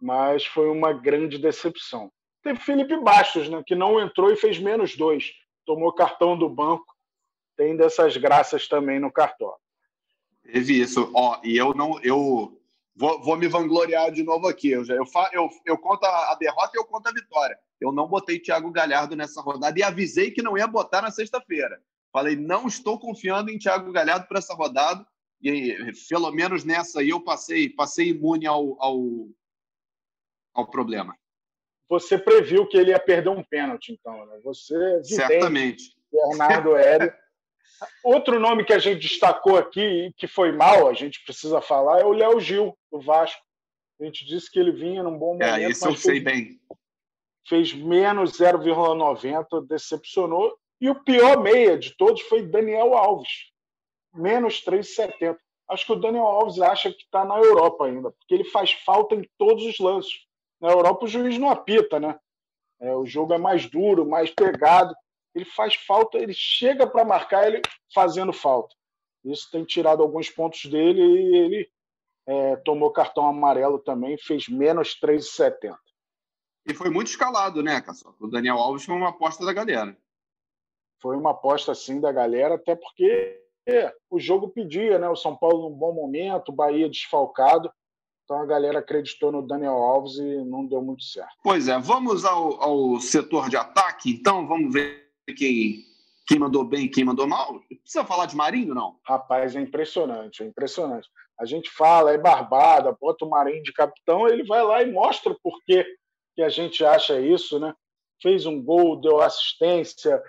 mas 0.00 0.44
foi 0.44 0.68
uma 0.68 0.92
grande 0.92 1.38
decepção. 1.38 2.12
Teve 2.42 2.60
Felipe 2.60 2.96
Bastos, 2.98 3.48
né, 3.48 3.62
que 3.66 3.74
não 3.74 4.00
entrou 4.00 4.30
e 4.30 4.36
fez 4.36 4.58
menos 4.58 4.96
2, 4.96 5.32
tomou 5.64 5.92
cartão 5.92 6.36
do 6.38 6.48
banco. 6.48 6.94
Tem 7.56 7.76
dessas 7.76 8.16
graças 8.16 8.68
também 8.68 8.98
no 8.98 9.12
cartão. 9.12 9.54
Teve 10.42 10.80
isso. 10.80 11.10
Ó, 11.14 11.38
e 11.44 11.56
eu 11.56 11.74
não. 11.74 12.00
Eu 12.02 12.59
vou, 13.00 13.22
vou 13.22 13.36
me 13.36 13.48
vangloriar 13.48 14.12
de 14.12 14.22
novo 14.22 14.46
aqui. 14.46 14.68
Eu, 14.68 14.84
eu, 14.84 15.04
eu, 15.32 15.48
eu 15.64 15.78
conto 15.78 16.04
a 16.04 16.36
derrota 16.38 16.72
e 16.74 16.78
eu 16.78 16.84
conto 16.84 17.08
a 17.08 17.12
vitória. 17.12 17.58
Eu 17.80 17.90
não 17.90 18.06
botei 18.06 18.38
Thiago 18.38 18.70
Galhardo 18.70 19.16
nessa 19.16 19.40
rodada 19.40 19.78
e 19.78 19.82
avisei 19.82 20.30
que 20.30 20.42
não 20.42 20.56
ia 20.58 20.66
botar 20.66 21.00
na 21.00 21.10
sexta-feira. 21.10 21.82
Falei, 22.12 22.36
não 22.36 22.66
estou 22.66 22.98
confiando 22.98 23.50
em 23.50 23.58
Thiago 23.58 23.90
Galhardo 23.90 24.28
para 24.28 24.38
essa 24.38 24.54
rodada. 24.54 25.04
E 25.42 25.74
pelo 26.10 26.30
menos 26.30 26.62
nessa 26.64 27.00
aí 27.00 27.08
eu 27.08 27.24
passei, 27.24 27.70
passei 27.70 28.10
imune 28.10 28.46
ao, 28.46 28.76
ao, 28.78 29.00
ao 30.52 30.70
problema. 30.70 31.16
Você 31.88 32.18
previu 32.18 32.68
que 32.68 32.76
ele 32.76 32.90
ia 32.90 33.00
perder 33.00 33.30
um 33.30 33.42
pênalti, 33.42 33.92
então, 33.92 34.26
né? 34.26 34.38
Você 34.44 35.02
certamente. 35.02 35.96
Bernardo 36.12 36.76
Hélio. 36.76 37.12
Outro 38.04 38.38
nome 38.38 38.64
que 38.64 38.72
a 38.72 38.78
gente 38.78 39.00
destacou 39.00 39.56
aqui 39.56 39.80
e 39.80 40.12
que 40.12 40.26
foi 40.26 40.52
mal, 40.52 40.88
a 40.88 40.92
gente 40.92 41.22
precisa 41.24 41.60
falar, 41.60 42.00
é 42.00 42.04
o 42.04 42.12
Léo 42.12 42.40
Gil, 42.40 42.76
do 42.90 43.00
Vasco. 43.00 43.40
A 44.00 44.04
gente 44.04 44.24
disse 44.24 44.50
que 44.50 44.58
ele 44.58 44.72
vinha 44.72 45.02
num 45.02 45.18
bom 45.18 45.36
é, 45.40 45.46
momento. 45.46 45.66
É, 45.66 45.70
esse 45.70 45.86
eu 45.86 45.94
sei 45.94 46.20
bem 46.20 46.60
fez 47.50 47.74
menos 47.74 48.38
0,90, 48.38 49.66
decepcionou. 49.66 50.56
E 50.80 50.88
o 50.88 50.94
pior 50.94 51.42
meia 51.42 51.76
de 51.76 51.96
todos 51.96 52.22
foi 52.22 52.42
Daniel 52.42 52.94
Alves, 52.94 53.50
menos 54.14 54.64
3,70. 54.64 55.36
Acho 55.68 55.86
que 55.86 55.92
o 55.92 55.96
Daniel 55.96 56.24
Alves 56.24 56.60
acha 56.60 56.90
que 56.90 57.02
está 57.02 57.24
na 57.24 57.36
Europa 57.36 57.86
ainda, 57.86 58.10
porque 58.12 58.34
ele 58.34 58.44
faz 58.44 58.72
falta 58.72 59.14
em 59.14 59.28
todos 59.36 59.64
os 59.64 59.78
lances. 59.78 60.26
Na 60.60 60.70
Europa 60.70 61.04
o 61.04 61.08
juiz 61.08 61.36
não 61.38 61.50
apita, 61.50 61.98
né? 61.98 62.18
É, 62.80 62.94
o 62.94 63.04
jogo 63.04 63.34
é 63.34 63.38
mais 63.38 63.68
duro, 63.68 64.08
mais 64.08 64.30
pegado. 64.30 64.94
Ele 65.34 65.44
faz 65.44 65.74
falta, 65.74 66.18
ele 66.18 66.32
chega 66.34 66.86
para 66.86 67.04
marcar 67.04 67.46
ele 67.46 67.62
fazendo 67.94 68.32
falta. 68.32 68.74
Isso 69.24 69.50
tem 69.50 69.64
tirado 69.64 70.02
alguns 70.02 70.30
pontos 70.30 70.64
dele 70.66 71.00
e 71.00 71.36
ele 71.36 71.70
é, 72.26 72.56
tomou 72.56 72.90
cartão 72.90 73.26
amarelo 73.26 73.78
também, 73.78 74.16
fez 74.18 74.48
menos 74.48 74.98
3,70. 75.00 75.76
E 76.66 76.74
foi 76.74 76.90
muito 76.90 77.08
escalado, 77.08 77.62
né, 77.62 77.80
Caçoca? 77.80 78.24
O 78.24 78.28
Daniel 78.28 78.56
Alves 78.56 78.84
foi 78.84 78.94
uma 78.94 79.08
aposta 79.10 79.44
da 79.44 79.52
galera. 79.52 79.96
Foi 81.00 81.16
uma 81.16 81.30
aposta, 81.30 81.74
sim, 81.74 82.00
da 82.00 82.12
galera, 82.12 82.56
até 82.56 82.74
porque 82.74 83.40
o 84.10 84.18
jogo 84.18 84.48
pedia, 84.48 84.98
né? 84.98 85.08
O 85.08 85.16
São 85.16 85.36
Paulo 85.36 85.68
num 85.68 85.76
bom 85.76 85.92
momento, 85.92 86.50
o 86.50 86.54
Bahia 86.54 86.88
desfalcado. 86.88 87.70
Então 88.24 88.40
a 88.40 88.46
galera 88.46 88.78
acreditou 88.78 89.32
no 89.32 89.46
Daniel 89.46 89.74
Alves 89.74 90.16
e 90.18 90.44
não 90.44 90.66
deu 90.66 90.80
muito 90.82 91.02
certo. 91.02 91.36
Pois 91.42 91.68
é, 91.68 91.78
vamos 91.78 92.24
ao, 92.24 92.62
ao 92.62 93.00
setor 93.00 93.48
de 93.48 93.56
ataque, 93.56 94.10
então 94.10 94.46
vamos 94.46 94.72
ver 94.72 95.09
quem, 95.32 95.84
quem 96.26 96.38
mandou 96.38 96.64
bem 96.64 96.84
e 96.84 96.88
quem 96.88 97.04
mandou 97.04 97.26
mal. 97.26 97.60
Precisa 97.82 98.04
falar 98.04 98.26
de 98.26 98.36
Marinho, 98.36 98.74
não? 98.74 98.98
Rapaz, 99.04 99.56
é 99.56 99.60
impressionante, 99.60 100.42
é 100.42 100.46
impressionante. 100.46 101.08
A 101.38 101.44
gente 101.44 101.70
fala, 101.70 102.12
é 102.12 102.18
barbada, 102.18 102.96
bota 103.00 103.24
o 103.24 103.30
Marinho 103.30 103.62
de 103.62 103.72
capitão, 103.72 104.28
ele 104.28 104.44
vai 104.44 104.62
lá 104.62 104.82
e 104.82 104.92
mostra 104.92 105.34
por 105.42 105.58
que 105.64 105.84
a 106.42 106.48
gente 106.48 106.84
acha 106.84 107.20
isso, 107.20 107.58
né? 107.58 107.74
Fez 108.22 108.46
um 108.46 108.62
gol, 108.62 109.00
deu 109.00 109.20
assistência. 109.20 110.22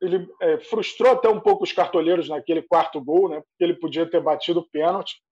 Ele 0.00 0.28
é, 0.40 0.58
frustrou 0.58 1.12
até 1.12 1.28
um 1.28 1.40
pouco 1.40 1.64
os 1.64 1.72
cartoleiros 1.72 2.28
naquele 2.28 2.62
quarto 2.62 3.00
gol, 3.00 3.28
né? 3.28 3.40
Porque 3.40 3.64
ele 3.64 3.74
podia 3.74 4.08
ter 4.08 4.20
batido 4.20 4.60
o 4.60 4.68
pênalti, 4.68 5.22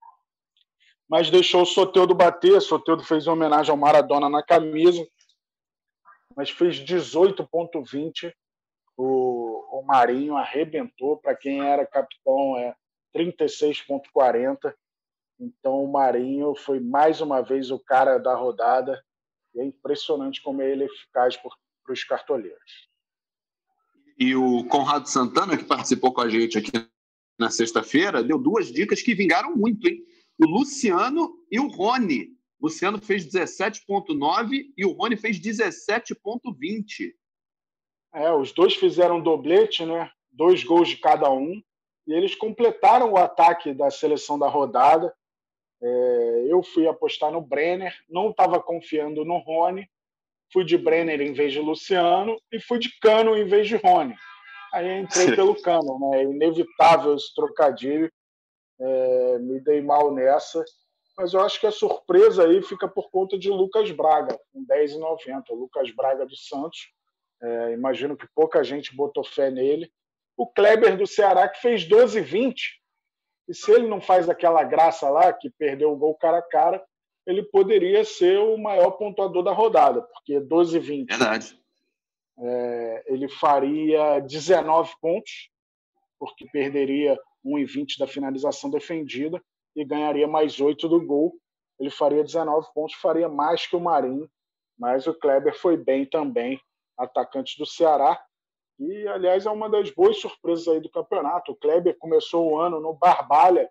mas 1.09 1.31
deixou 1.31 1.63
o 1.63 1.67
Soteudo 1.67 2.15
bater. 2.15 2.61
Soteudo 2.61 3.03
fez 3.03 3.27
uma 3.27 3.35
homenagem 3.35 3.71
ao 3.71 3.77
Maradona 3.77 4.29
na 4.29 4.43
camisa, 4.43 5.07
mas 6.37 6.51
fez 6.51 6.77
18,20. 6.77 8.33
O, 9.03 9.81
o 9.81 9.83
Marinho 9.83 10.37
arrebentou. 10.37 11.17
Para 11.17 11.35
quem 11.35 11.67
era 11.67 11.87
capitão, 11.87 12.59
é 12.59 12.75
36,40. 13.17 14.75
Então, 15.41 15.83
o 15.83 15.91
Marinho 15.91 16.55
foi 16.55 16.81
mais 16.81 17.23
uma 17.23 17.41
vez 17.41 17.71
o 17.71 17.79
cara 17.79 18.19
da 18.19 18.35
rodada 18.35 19.03
e 19.55 19.61
é 19.61 19.65
impressionante 19.65 20.43
como 20.43 20.61
ele 20.61 20.83
é 20.83 20.87
eficaz 20.87 21.35
para 21.39 21.51
os 21.93 22.05
cartoleiros. 22.05 22.91
E 24.19 24.37
o 24.37 24.65
Conrado 24.65 25.09
Santana, 25.09 25.57
que 25.57 25.65
participou 25.65 26.13
com 26.13 26.21
a 26.21 26.29
gente 26.29 26.59
aqui 26.59 26.73
na 27.39 27.49
sexta-feira, 27.49 28.23
deu 28.23 28.37
duas 28.39 28.71
dicas 28.71 29.01
que 29.01 29.15
vingaram 29.15 29.57
muito, 29.57 29.89
hein? 29.89 30.05
O 30.39 30.45
Luciano 30.45 31.43
e 31.51 31.59
o 31.59 31.69
Rony. 31.69 32.37
O 32.61 32.67
Luciano 32.67 33.01
fez 33.01 33.27
17,9 33.27 34.75
e 34.77 34.85
o 34.85 34.93
Rony 34.93 35.17
fez 35.17 35.41
17,20. 35.41 37.15
É, 38.13 38.33
os 38.33 38.53
dois 38.53 38.75
fizeram 38.75 39.21
doblete, 39.21 39.85
né? 39.85 40.11
Dois 40.33 40.65
gols 40.65 40.89
de 40.89 40.97
cada 40.97 41.31
um. 41.31 41.63
E 42.07 42.13
eles 42.13 42.35
completaram 42.35 43.13
o 43.13 43.17
ataque 43.17 43.73
da 43.73 43.91
seleção 43.91 44.39
da 44.39 44.49
rodada. 44.49 45.15
É, 45.83 46.45
eu 46.49 46.63
fui 46.63 46.87
apostar 46.87 47.31
no 47.31 47.41
Brenner, 47.41 47.95
não 48.09 48.31
estava 48.31 48.61
confiando 48.61 49.25
no 49.25 49.39
Rony, 49.39 49.89
fui 50.53 50.65
de 50.65 50.77
Brenner 50.77 51.21
em 51.21 51.33
vez 51.33 51.53
de 51.53 51.61
Luciano 51.61 52.37
e 52.53 52.61
fui 52.61 52.79
de 52.79 52.91
Cano 53.01 53.37
em 53.37 53.45
vez 53.45 53.67
de 53.67 53.77
Rony. 53.77 54.15
Aí 54.73 55.01
entrei 55.01 55.35
pelo 55.37 55.61
cano, 55.61 55.99
né? 55.99 56.21
É 56.21 56.23
inevitável 56.25 57.15
esse 57.15 57.35
trocadilho. 57.35 58.11
É, 58.79 59.39
me 59.39 59.61
dei 59.61 59.81
mal 59.81 60.13
nessa. 60.13 60.65
Mas 61.17 61.35
eu 61.35 61.41
acho 61.41 61.61
que 61.61 61.67
a 61.67 61.73
surpresa 61.73 62.47
aí 62.47 62.63
fica 62.63 62.89
por 62.89 63.11
conta 63.11 63.39
de 63.39 63.51
Lucas 63.51 63.91
Braga, 63.91 64.39
com 64.53 64.65
10,90. 64.65 65.45
Lucas 65.51 65.91
Braga 65.91 66.25
do 66.25 66.37
Santos. 66.37 66.89
É, 67.43 67.73
imagino 67.73 68.17
que 68.17 68.27
pouca 68.35 68.63
gente 68.63 68.95
botou 68.95 69.25
fé 69.25 69.51
nele. 69.51 69.91
O 70.37 70.47
Kleber 70.47 70.97
do 70.97 71.07
Ceará, 71.07 71.49
que 71.49 71.61
fez 71.61 71.87
12,20. 71.87 72.55
E 73.49 73.55
se 73.55 73.71
ele 73.73 73.89
não 73.89 74.01
faz 74.01 74.29
aquela 74.29 74.63
graça 74.63 75.09
lá, 75.09 75.33
que 75.33 75.51
perdeu 75.51 75.93
o 75.93 75.97
gol 75.97 76.15
cara 76.15 76.39
a 76.39 76.43
cara, 76.43 76.85
ele 77.27 77.43
poderia 77.43 78.05
ser 78.05 78.39
o 78.39 78.57
maior 78.57 78.93
pontuador 78.93 79.43
da 79.43 79.53
rodada, 79.53 80.03
porque 80.03 80.41
12,20. 80.41 81.07
Verdade. 81.09 81.61
É, 82.39 83.05
ele 83.07 83.29
faria 83.29 84.21
19 84.21 84.93
pontos, 85.01 85.51
porque 86.19 86.47
perderia 86.51 87.19
1,20 87.45 87.99
da 87.99 88.07
finalização 88.07 88.71
defendida 88.71 89.43
e 89.77 89.85
ganharia 89.85 90.27
mais 90.27 90.61
8 90.61 90.89
do 90.89 91.05
gol. 91.05 91.35
Ele 91.79 91.91
faria 91.91 92.23
19 92.23 92.67
pontos, 92.75 92.95
faria 92.97 93.29
mais 93.29 93.67
que 93.67 93.77
o 93.77 93.81
Marinho, 93.81 94.29
mas 94.79 95.07
o 95.07 95.15
Kleber 95.15 95.55
foi 95.59 95.77
bem 95.77 96.07
também, 96.07 96.61
atacante 97.03 97.59
do 97.59 97.67
Ceará. 97.67 98.21
E, 98.79 99.07
aliás, 99.09 99.47
é 99.47 99.51
uma 99.51 99.69
das 99.69 99.91
boas 99.91 100.19
surpresas 100.19 100.69
aí 100.69 100.81
do 100.81 100.91
campeonato. 100.91 101.53
O 101.53 101.57
Kleber 101.57 101.97
começou 101.99 102.51
o 102.51 102.59
ano 102.59 102.81
no 102.81 102.95
Barbalha, 102.95 103.69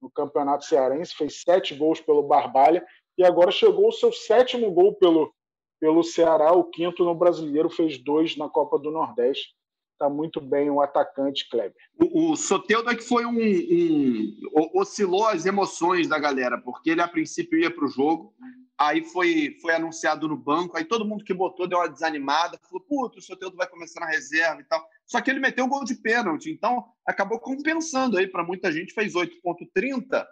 no 0.00 0.10
Campeonato 0.10 0.64
Cearense, 0.64 1.14
fez 1.14 1.42
sete 1.42 1.74
gols 1.74 2.00
pelo 2.00 2.22
Barbalha 2.22 2.84
e 3.16 3.24
agora 3.24 3.50
chegou 3.50 3.88
o 3.88 3.92
seu 3.92 4.12
sétimo 4.12 4.70
gol 4.72 4.94
pelo, 4.94 5.32
pelo 5.80 6.02
Ceará, 6.02 6.52
o 6.52 6.64
quinto 6.64 7.04
no 7.04 7.14
Brasileiro, 7.14 7.70
fez 7.70 7.98
dois 7.98 8.36
na 8.36 8.48
Copa 8.48 8.78
do 8.78 8.90
Nordeste. 8.90 9.54
Está 9.92 10.08
muito 10.08 10.40
bem 10.40 10.70
o 10.70 10.80
atacante 10.80 11.48
Kleber. 11.48 11.76
O, 12.00 12.32
o 12.32 12.36
Soteldo 12.36 12.90
é 12.90 12.96
que 12.96 13.04
foi 13.04 13.24
um, 13.24 13.36
um, 13.36 14.70
oscilou 14.74 15.26
as 15.26 15.46
emoções 15.46 16.08
da 16.08 16.18
galera, 16.18 16.60
porque 16.60 16.90
ele 16.90 17.00
a 17.00 17.06
princípio 17.06 17.58
ia 17.58 17.70
para 17.70 17.84
o 17.84 17.88
jogo, 17.88 18.34
aí 18.88 19.04
foi, 19.04 19.56
foi 19.60 19.74
anunciado 19.74 20.26
no 20.28 20.36
banco, 20.36 20.76
aí 20.76 20.84
todo 20.84 21.04
mundo 21.04 21.24
que 21.24 21.34
botou 21.34 21.66
deu 21.66 21.78
uma 21.78 21.88
desanimada, 21.88 22.58
falou, 22.62 22.84
puto, 22.88 23.18
o 23.18 23.22
Soteldo 23.22 23.56
vai 23.56 23.66
começar 23.66 24.00
na 24.00 24.06
reserva 24.06 24.60
e 24.60 24.64
tal. 24.64 24.84
Só 25.06 25.20
que 25.20 25.30
ele 25.30 25.40
meteu 25.40 25.64
um 25.64 25.68
gol 25.68 25.84
de 25.84 25.94
pênalti, 25.94 26.50
então 26.50 26.84
acabou 27.06 27.38
compensando 27.38 28.18
aí 28.18 28.26
para 28.26 28.44
muita 28.44 28.72
gente, 28.72 28.94
fez 28.94 29.14
8,30. 29.14 30.26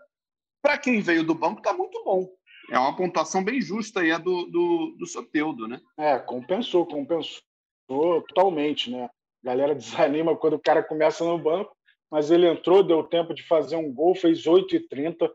Para 0.62 0.78
quem 0.78 1.00
veio 1.00 1.24
do 1.24 1.34
banco, 1.34 1.58
está 1.58 1.72
muito 1.72 2.02
bom. 2.04 2.28
É 2.70 2.78
uma 2.78 2.94
pontuação 2.94 3.42
bem 3.42 3.60
justa 3.60 4.00
aí 4.00 4.12
a 4.12 4.18
do, 4.18 4.46
do, 4.46 4.96
do 4.98 5.06
Soteudo, 5.06 5.66
né? 5.66 5.80
É, 5.98 6.18
compensou, 6.18 6.86
compensou 6.86 7.42
totalmente, 7.88 8.90
né? 8.90 9.04
A 9.04 9.10
galera 9.46 9.74
desanima 9.76 10.36
quando 10.36 10.54
o 10.54 10.60
cara 10.60 10.82
começa 10.82 11.24
no 11.24 11.38
banco, 11.38 11.74
mas 12.10 12.30
ele 12.30 12.46
entrou, 12.46 12.82
deu 12.82 13.02
tempo 13.02 13.34
de 13.34 13.42
fazer 13.46 13.76
um 13.76 13.92
gol, 13.92 14.14
fez 14.14 14.44
8,30. 14.44 15.30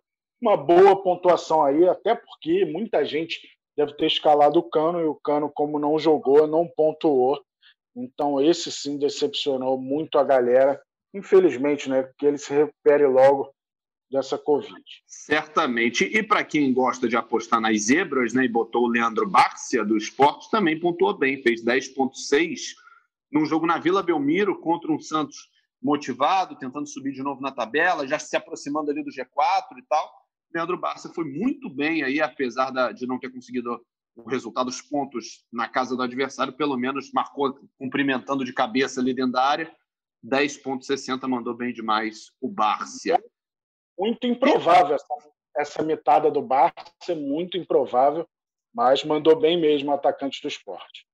Uma 0.46 0.56
boa 0.56 1.02
pontuação 1.02 1.66
aí, 1.66 1.90
até 1.90 2.14
porque 2.14 2.66
muita 2.66 3.04
gente 3.04 3.40
deve 3.76 3.94
ter 3.94 4.06
escalado 4.06 4.60
o 4.60 4.70
Cano 4.70 5.02
e 5.02 5.06
o 5.06 5.16
Cano, 5.16 5.50
como 5.50 5.80
não 5.80 5.98
jogou, 5.98 6.46
não 6.46 6.68
pontuou. 6.68 7.44
Então, 7.96 8.40
esse 8.40 8.72
sim 8.72 8.96
decepcionou 8.96 9.76
muito 9.76 10.20
a 10.20 10.24
galera. 10.24 10.80
Infelizmente, 11.16 11.90
né? 11.90 12.08
Que 12.20 12.28
ele 12.28 12.38
se 12.38 12.54
recupere 12.54 13.08
logo 13.08 13.52
dessa 14.12 14.38
Covid. 14.38 14.84
Certamente. 15.08 16.04
E 16.04 16.22
para 16.22 16.44
quem 16.44 16.72
gosta 16.72 17.08
de 17.08 17.18
apostar 17.18 17.60
nas 17.60 17.82
zebras, 17.82 18.32
né, 18.32 18.46
e 18.46 18.48
botou 18.48 18.84
o 18.84 18.88
Leandro 18.88 19.28
Bárcia 19.28 19.84
do 19.84 19.98
esporte, 19.98 20.52
também 20.52 20.80
pontuou 20.80 21.18
bem, 21.18 21.42
fez 21.42 21.66
10,6 21.66 22.76
num 23.32 23.48
jogo 23.48 23.66
na 23.66 23.80
Vila 23.80 24.04
Belmiro 24.04 24.62
contra 24.62 24.92
um 24.92 25.00
Santos 25.00 25.50
motivado, 25.82 26.56
tentando 26.56 26.86
subir 26.86 27.14
de 27.14 27.24
novo 27.24 27.42
na 27.42 27.52
tabela, 27.52 28.08
já 28.08 28.20
se 28.20 28.38
aproximando 28.38 28.92
ali 28.92 29.04
do 29.04 29.10
G4 29.10 29.80
e 29.80 29.82
tal. 29.90 30.25
Leandro 30.56 30.78
Bárcia 30.78 31.12
foi 31.14 31.26
muito 31.26 31.70
bem 31.70 32.02
aí, 32.04 32.22
apesar 32.22 32.72
da, 32.72 32.92
de 32.92 33.06
não 33.06 33.20
ter 33.20 33.30
conseguido 33.30 33.80
o 34.16 34.30
resultado, 34.30 34.70
os 34.70 34.82
pontos 34.82 35.46
na 35.52 35.68
casa 35.68 35.96
do 35.96 36.02
adversário, 36.02 36.54
pelo 36.54 36.78
menos 36.78 37.12
marcou 37.12 37.60
cumprimentando 37.78 38.46
de 38.46 38.54
cabeça 38.54 39.02
ali 39.02 39.14
dentro 39.14 39.34
da 39.34 39.44
área. 39.44 39.76
10,60 40.26 41.28
mandou 41.28 41.54
bem 41.54 41.74
demais 41.74 42.32
o 42.42 42.48
Bárcia 42.48 43.22
muito 43.98 44.28
improvável 44.28 44.96
essa, 44.96 45.30
essa 45.58 45.84
mitada 45.84 46.30
do 46.30 46.42
Barça, 46.42 47.16
muito 47.16 47.58
improvável, 47.58 48.28
mas 48.74 49.04
mandou 49.04 49.40
bem 49.40 49.60
mesmo 49.60 49.92
o 49.92 49.94
atacante 49.94 50.42
do 50.42 50.48
esporte. 50.48 51.06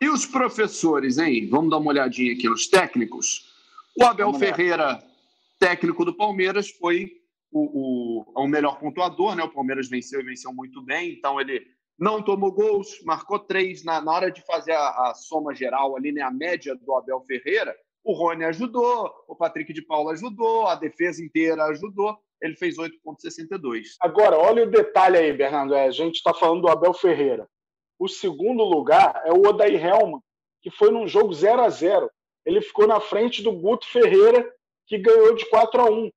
E 0.00 0.08
os 0.08 0.26
professores, 0.26 1.18
hein? 1.18 1.48
Vamos 1.48 1.70
dar 1.70 1.78
uma 1.78 1.90
olhadinha 1.90 2.32
aqui 2.32 2.48
nos 2.48 2.66
técnicos. 2.66 3.54
O 3.98 4.04
Abel 4.04 4.34
Ferreira, 4.34 5.02
técnico 5.58 6.04
do 6.04 6.14
Palmeiras, 6.14 6.70
foi 6.70 7.23
o, 7.54 8.24
o, 8.34 8.42
o, 8.42 8.48
melhor 8.48 8.80
pontuador, 8.80 9.36
né? 9.36 9.44
O 9.44 9.52
Palmeiras 9.52 9.88
venceu 9.88 10.20
e 10.20 10.24
venceu 10.24 10.52
muito 10.52 10.82
bem, 10.82 11.12
então 11.12 11.40
ele 11.40 11.64
não 11.96 12.20
tomou 12.20 12.50
gols, 12.50 13.00
marcou 13.04 13.38
três. 13.38 13.84
Na, 13.84 14.00
na 14.00 14.12
hora 14.12 14.30
de 14.30 14.44
fazer 14.44 14.72
a, 14.72 15.10
a 15.10 15.14
soma 15.14 15.54
geral 15.54 15.96
ali, 15.96 16.10
né? 16.10 16.20
A 16.20 16.32
média 16.32 16.74
do 16.74 16.92
Abel 16.94 17.20
Ferreira, 17.20 17.74
o 18.02 18.12
Rony 18.12 18.44
ajudou, 18.44 19.08
o 19.28 19.36
Patrick 19.36 19.72
de 19.72 19.82
Paula 19.82 20.12
ajudou, 20.12 20.66
a 20.66 20.74
defesa 20.74 21.22
inteira 21.22 21.64
ajudou. 21.66 22.18
Ele 22.42 22.56
fez 22.56 22.76
8,62. 22.76 23.94
Agora, 24.00 24.36
olha 24.36 24.64
o 24.64 24.70
detalhe 24.70 25.16
aí, 25.16 25.32
Bernardo. 25.32 25.74
É, 25.74 25.86
a 25.86 25.90
gente 25.92 26.16
está 26.16 26.34
falando 26.34 26.62
do 26.62 26.68
Abel 26.68 26.92
Ferreira. 26.92 27.48
O 27.98 28.08
segundo 28.08 28.64
lugar 28.64 29.22
é 29.24 29.32
o 29.32 29.46
Odair 29.46 29.82
Helman, 29.82 30.20
que 30.60 30.70
foi 30.70 30.90
num 30.90 31.06
jogo 31.06 31.32
0 31.32 31.62
a 31.62 31.70
0 31.70 32.10
Ele 32.44 32.60
ficou 32.60 32.88
na 32.88 33.00
frente 33.00 33.42
do 33.42 33.52
Guto 33.52 33.86
Ferreira, 33.86 34.52
que 34.86 34.98
ganhou 34.98 35.34
de 35.36 35.48
4 35.48 35.80
a 35.80 35.84
1 35.88 36.10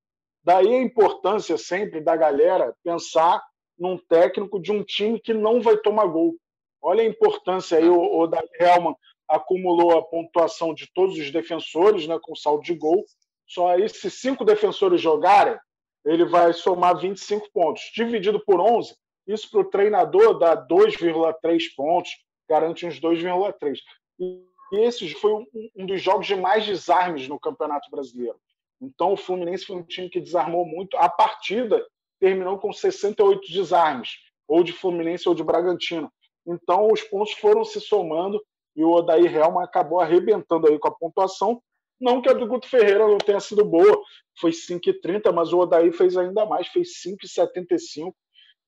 Daí 0.47 0.73
a 0.73 0.81
importância 0.81 1.57
sempre 1.57 1.99
da 1.99 2.15
galera 2.15 2.73
pensar 2.81 3.43
num 3.77 3.97
técnico 3.97 4.62
de 4.62 4.71
um 4.71 4.81
time 4.81 5.19
que 5.19 5.33
não 5.33 5.60
vai 5.60 5.75
tomar 5.75 6.05
gol. 6.05 6.38
Olha 6.81 7.01
a 7.01 7.05
importância 7.05 7.77
aí, 7.77 7.89
o 7.89 8.17
Odair 8.17 8.47
Helman 8.57 8.95
acumulou 9.27 9.97
a 9.97 10.01
pontuação 10.01 10.73
de 10.73 10.89
todos 10.93 11.17
os 11.17 11.31
defensores, 11.31 12.07
né, 12.07 12.17
com 12.21 12.33
saldo 12.33 12.63
de 12.63 12.73
gol. 12.73 13.03
Só 13.45 13.67
aí, 13.67 13.89
se 13.89 14.10
cinco 14.10 14.45
defensores 14.45 15.01
jogarem, 15.01 15.60
ele 16.05 16.23
vai 16.23 16.53
somar 16.53 16.97
25 16.97 17.49
pontos. 17.51 17.91
Dividido 17.93 18.39
por 18.39 18.62
11, 18.62 18.95
isso 19.27 19.51
para 19.51 19.60
o 19.60 19.69
treinador 19.69 20.39
dá 20.39 20.55
2,3 20.55 21.62
pontos, 21.75 22.12
garante 22.49 22.86
uns 22.86 23.01
2,3. 23.01 23.79
E 24.17 24.45
esse 24.71 25.13
foi 25.15 25.33
um, 25.33 25.45
um 25.75 25.86
dos 25.86 26.01
jogos 26.01 26.25
de 26.25 26.38
mais 26.38 26.65
desarmes 26.65 27.27
no 27.27 27.38
Campeonato 27.38 27.91
Brasileiro. 27.91 28.39
Então, 28.81 29.13
o 29.13 29.17
Fluminense 29.17 29.65
foi 29.65 29.75
um 29.77 29.83
time 29.83 30.09
que 30.09 30.19
desarmou 30.19 30.65
muito. 30.65 30.95
A 30.97 31.09
partida 31.09 31.85
terminou 32.19 32.57
com 32.59 32.71
68 32.71 33.51
desarmes, 33.51 34.11
ou 34.47 34.63
de 34.63 34.71
Fluminense 34.71 35.27
ou 35.27 35.35
de 35.35 35.43
Bragantino. 35.43 36.11
Então, 36.45 36.87
os 36.91 37.01
pontos 37.03 37.33
foram 37.33 37.63
se 37.65 37.81
somando 37.81 38.41
e 38.75 38.83
o 38.83 38.91
Odair 38.91 39.35
Helman 39.35 39.63
acabou 39.63 39.99
arrebentando 39.99 40.67
aí 40.67 40.77
com 40.77 40.87
a 40.87 40.95
pontuação. 40.95 41.61
Não 41.99 42.21
que 42.21 42.29
a 42.29 42.33
do 42.33 42.47
Guto 42.47 42.69
Ferreira 42.69 43.07
não 43.07 43.17
tenha 43.17 43.39
sido 43.39 43.65
boa, 43.65 43.99
foi 44.39 44.51
5,30, 44.51 45.33
mas 45.33 45.51
o 45.51 45.57
Odair 45.57 45.91
fez 45.91 46.15
ainda 46.15 46.45
mais, 46.45 46.67
fez 46.67 46.89
5,75. 47.03 48.13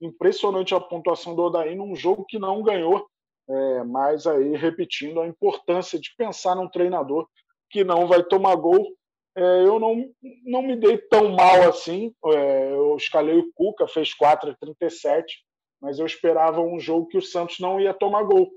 Impressionante 0.02 0.74
a 0.74 0.80
pontuação 0.80 1.36
do 1.36 1.44
Odair 1.44 1.78
num 1.78 1.96
jogo 1.96 2.26
que 2.28 2.40
não 2.40 2.64
ganhou, 2.64 3.08
é, 3.48 3.84
mas 3.84 4.26
aí 4.26 4.56
repetindo 4.56 5.22
a 5.22 5.28
importância 5.28 6.00
de 6.00 6.14
pensar 6.18 6.56
num 6.56 6.68
treinador 6.68 7.28
que 7.70 7.84
não 7.84 8.08
vai 8.08 8.24
tomar 8.24 8.56
gol. 8.56 8.96
É, 9.40 9.64
eu 9.66 9.80
não, 9.80 10.06
não 10.44 10.62
me 10.62 10.76
dei 10.76 10.98
tão 10.98 11.30
mal 11.30 11.70
assim, 11.70 12.14
é, 12.26 12.74
eu 12.74 12.98
escalei 12.98 13.40
o 13.40 13.50
Cuca, 13.54 13.88
fez 13.88 14.10
4,37, 14.10 15.24
mas 15.82 15.98
eu 15.98 16.06
esperava 16.06 16.60
um 16.60 16.78
jogo 16.78 17.08
que 17.08 17.18
o 17.18 17.22
Santos 17.22 17.58
não 17.58 17.80
ia 17.80 17.94
tomar 17.94 18.24
gol. 18.24 18.52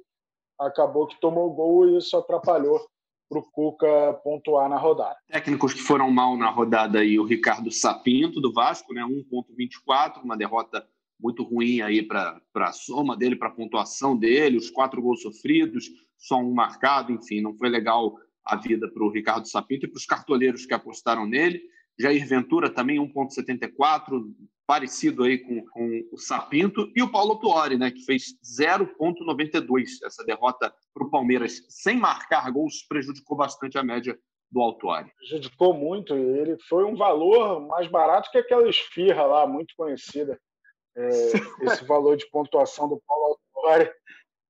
Acabou 0.59 1.07
que 1.07 1.21
tomou 1.21 1.55
gol 1.55 1.89
e 1.89 1.99
isso 1.99 2.17
atrapalhou 2.17 2.81
para 3.29 3.39
o 3.39 3.45
Cuca 3.45 4.21
pontuar 4.25 4.69
na 4.69 4.77
rodada. 4.77 5.17
Técnicos 5.29 5.73
que 5.73 5.81
foram 5.81 6.11
mal 6.11 6.37
na 6.37 6.51
rodada 6.51 6.99
aí, 6.99 7.17
o 7.17 7.25
Ricardo 7.25 7.71
Sapinto, 7.71 8.41
do 8.41 8.53
Vasco, 8.53 8.93
né, 8.93 9.03
1,24, 9.03 10.21
uma 10.25 10.37
derrota 10.37 10.85
muito 11.21 11.45
ruim 11.45 11.81
aí 11.81 12.03
para 12.03 12.41
a 12.57 12.73
soma 12.73 13.17
dele, 13.17 13.37
para 13.37 13.47
a 13.47 13.55
pontuação 13.55 14.17
dele, 14.17 14.57
os 14.57 14.69
quatro 14.69 15.01
gols 15.01 15.23
sofridos, 15.23 15.89
só 16.19 16.39
um 16.39 16.53
marcado, 16.53 17.13
enfim, 17.13 17.41
não 17.41 17.55
foi 17.55 17.69
legal 17.69 18.17
a 18.45 18.57
vida 18.57 18.91
para 18.91 19.05
o 19.05 19.11
Ricardo 19.11 19.49
Sapinto 19.49 19.87
e 19.87 19.89
para 19.89 19.99
os 19.99 20.07
cartoleiros 20.07 20.67
que 20.67 20.75
apostaram 20.75 21.27
nele. 21.27 21.63
Jair 21.99 22.27
Ventura 22.27 22.71
também 22.71 22.99
1,74, 22.99 24.23
parecido 24.67 25.25
aí 25.25 25.39
com, 25.39 25.65
com, 25.67 26.09
o 26.11 26.17
Sapinto, 26.17 26.91
e 26.97 27.03
o 27.03 27.11
Paulo 27.11 27.37
Tuori, 27.37 27.77
né, 27.77 27.91
que 27.91 28.05
fez 28.05 28.35
0,92. 28.43 29.85
Essa 30.05 30.25
derrota 30.25 30.73
para 30.95 31.07
o 31.07 31.11
Palmeiras 31.11 31.65
sem 31.69 31.97
marcar 31.97 32.51
gols 32.51 32.85
prejudicou 32.89 33.37
bastante 33.37 33.77
a 33.77 33.83
média 33.83 34.19
do 34.51 34.61
Autuari. 34.61 35.11
Prejudicou 35.17 35.73
muito, 35.75 36.15
ele 36.15 36.57
foi 36.69 36.85
um 36.85 36.95
valor 36.95 37.67
mais 37.67 37.89
barato 37.89 38.31
que 38.31 38.39
aquela 38.39 38.69
esfirra 38.69 39.25
lá, 39.25 39.47
muito 39.47 39.75
conhecida. 39.77 40.39
É, 40.95 41.09
esse 41.81 41.85
valor 41.87 42.17
de 42.17 42.29
pontuação 42.31 42.89
do 42.89 43.03
Paulo 43.07 43.39
Autuari 43.55 43.91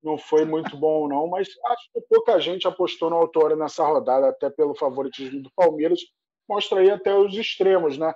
não 0.03 0.19
foi 0.19 0.45
muito 0.45 0.77
bom, 0.77 1.07
não, 1.09 1.29
mas 1.29 1.49
acho 1.67 1.93
que 1.93 2.01
pouca 2.09 2.41
gente 2.41 2.67
apostou 2.67 3.09
no 3.09 3.17
Autório 3.17 3.57
nessa 3.57 3.85
rodada, 3.85 4.29
até 4.29 4.51
pelo 4.51 4.75
favoritismo 4.75 5.43
do 5.43 5.51
Palmeiras. 5.55 6.01
Mostra 6.49 6.81
aí 6.81 6.91
até 6.91 7.15
os 7.15 7.37
extremos, 7.37 7.97
né? 7.97 8.13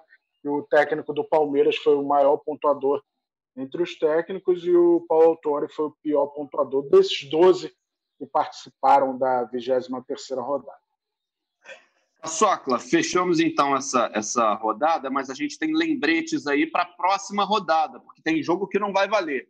o 0.48 0.62
técnico 0.62 1.12
do 1.12 1.24
Palmeiras 1.24 1.76
foi 1.76 1.96
o 1.96 2.06
maior 2.06 2.36
pontuador 2.38 3.02
entre 3.56 3.82
os 3.82 3.98
técnicos 3.98 4.64
e 4.64 4.70
o 4.70 5.04
Paulo 5.08 5.30
Autori 5.30 5.68
foi 5.72 5.86
o 5.86 5.96
pior 6.02 6.26
pontuador 6.28 6.88
desses 6.88 7.28
12 7.28 7.74
que 8.18 8.26
participaram 8.26 9.16
da 9.16 9.48
23ª 9.50 10.42
rodada. 10.42 10.78
Socla, 12.24 12.78
fechamos 12.78 13.40
então 13.40 13.76
essa, 13.76 14.10
essa 14.12 14.54
rodada, 14.54 15.08
mas 15.10 15.30
a 15.30 15.34
gente 15.34 15.58
tem 15.58 15.72
lembretes 15.74 16.46
aí 16.46 16.66
para 16.66 16.82
a 16.82 16.86
próxima 16.86 17.44
rodada, 17.44 18.00
porque 18.00 18.20
tem 18.20 18.42
jogo 18.42 18.66
que 18.66 18.78
não 18.78 18.92
vai 18.92 19.08
valer. 19.08 19.48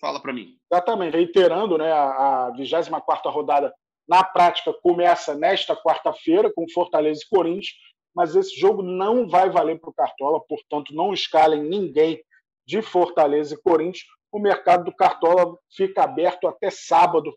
Fala 0.00 0.20
para 0.20 0.32
mim. 0.32 0.56
Exatamente. 0.70 1.16
Reiterando, 1.16 1.76
né, 1.76 1.92
a 1.92 2.52
24 2.56 3.30
rodada, 3.30 3.72
na 4.08 4.24
prática, 4.24 4.72
começa 4.82 5.34
nesta 5.34 5.76
quarta-feira, 5.76 6.50
com 6.54 6.68
Fortaleza 6.68 7.20
e 7.22 7.28
Corinthians, 7.28 7.74
mas 8.14 8.34
esse 8.34 8.58
jogo 8.58 8.82
não 8.82 9.28
vai 9.28 9.50
valer 9.50 9.78
para 9.78 9.90
o 9.90 9.94
Cartola, 9.94 10.40
portanto, 10.40 10.94
não 10.94 11.12
escalem 11.12 11.62
ninguém 11.62 12.22
de 12.66 12.80
Fortaleza 12.80 13.54
e 13.54 13.62
Corinthians. 13.62 14.04
O 14.32 14.38
mercado 14.38 14.84
do 14.84 14.94
Cartola 14.94 15.56
fica 15.70 16.04
aberto 16.04 16.48
até 16.48 16.70
sábado, 16.70 17.34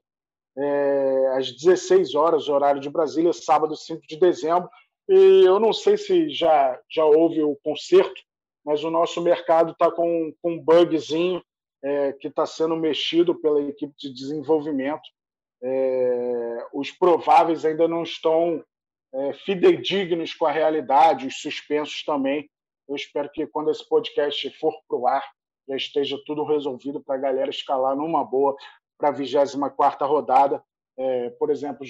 é, 0.57 1.33
às 1.37 1.51
16 1.51 2.15
horas, 2.15 2.47
horário 2.47 2.81
de 2.81 2.89
Brasília, 2.89 3.33
sábado 3.33 3.75
5 3.75 4.01
de 4.07 4.17
dezembro. 4.17 4.69
E 5.09 5.43
eu 5.45 5.59
não 5.59 5.73
sei 5.73 5.97
se 5.97 6.29
já, 6.29 6.79
já 6.89 7.05
houve 7.05 7.43
o 7.43 7.57
conserto, 7.63 8.21
mas 8.63 8.83
o 8.83 8.89
nosso 8.89 9.21
mercado 9.21 9.71
está 9.71 9.91
com, 9.91 10.33
com 10.41 10.53
um 10.53 10.59
bugzinho 10.63 11.41
é, 11.83 12.13
que 12.13 12.27
está 12.27 12.45
sendo 12.45 12.75
mexido 12.75 13.35
pela 13.35 13.61
equipe 13.61 13.93
de 13.97 14.13
desenvolvimento. 14.13 15.09
É, 15.63 16.67
os 16.73 16.91
prováveis 16.91 17.65
ainda 17.65 17.87
não 17.87 18.03
estão 18.03 18.63
é, 19.13 19.33
fidedignos 19.33 20.33
com 20.33 20.45
a 20.45 20.51
realidade, 20.51 21.27
os 21.27 21.41
suspensos 21.41 22.03
também. 22.03 22.49
Eu 22.87 22.95
espero 22.95 23.29
que 23.31 23.47
quando 23.47 23.71
esse 23.71 23.87
podcast 23.87 24.49
for 24.59 24.73
para 24.87 24.97
o 24.97 25.07
ar, 25.07 25.23
já 25.67 25.75
esteja 25.75 26.17
tudo 26.25 26.43
resolvido 26.43 27.01
para 27.01 27.15
a 27.15 27.19
galera 27.19 27.49
escalar 27.49 27.95
numa 27.95 28.23
boa 28.23 28.55
para 28.97 29.09
a 29.09 29.11
24 29.11 30.07
rodada. 30.07 30.63
É, 30.97 31.29
por 31.31 31.49
exemplo, 31.49 31.85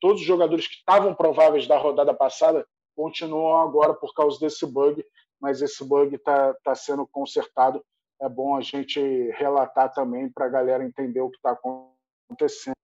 todos 0.00 0.20
os 0.20 0.26
jogadores 0.26 0.66
que 0.66 0.76
estavam 0.76 1.14
prováveis 1.14 1.66
da 1.66 1.76
rodada 1.76 2.14
passada 2.14 2.66
continuam 2.96 3.60
agora 3.60 3.92
por 3.94 4.14
causa 4.14 4.40
desse 4.40 4.64
bug, 4.66 5.04
mas 5.40 5.60
esse 5.60 5.84
bug 5.84 6.16
está 6.16 6.54
tá 6.64 6.74
sendo 6.74 7.06
consertado 7.06 7.84
é 8.20 8.28
bom 8.28 8.56
a 8.56 8.60
gente 8.60 9.00
relatar 9.32 9.92
também 9.92 10.28
para 10.28 10.46
a 10.46 10.50
galera 10.50 10.84
entender 10.84 11.20
o 11.20 11.30
que 11.30 11.36
está 11.36 11.52
acontecendo. 11.52 12.74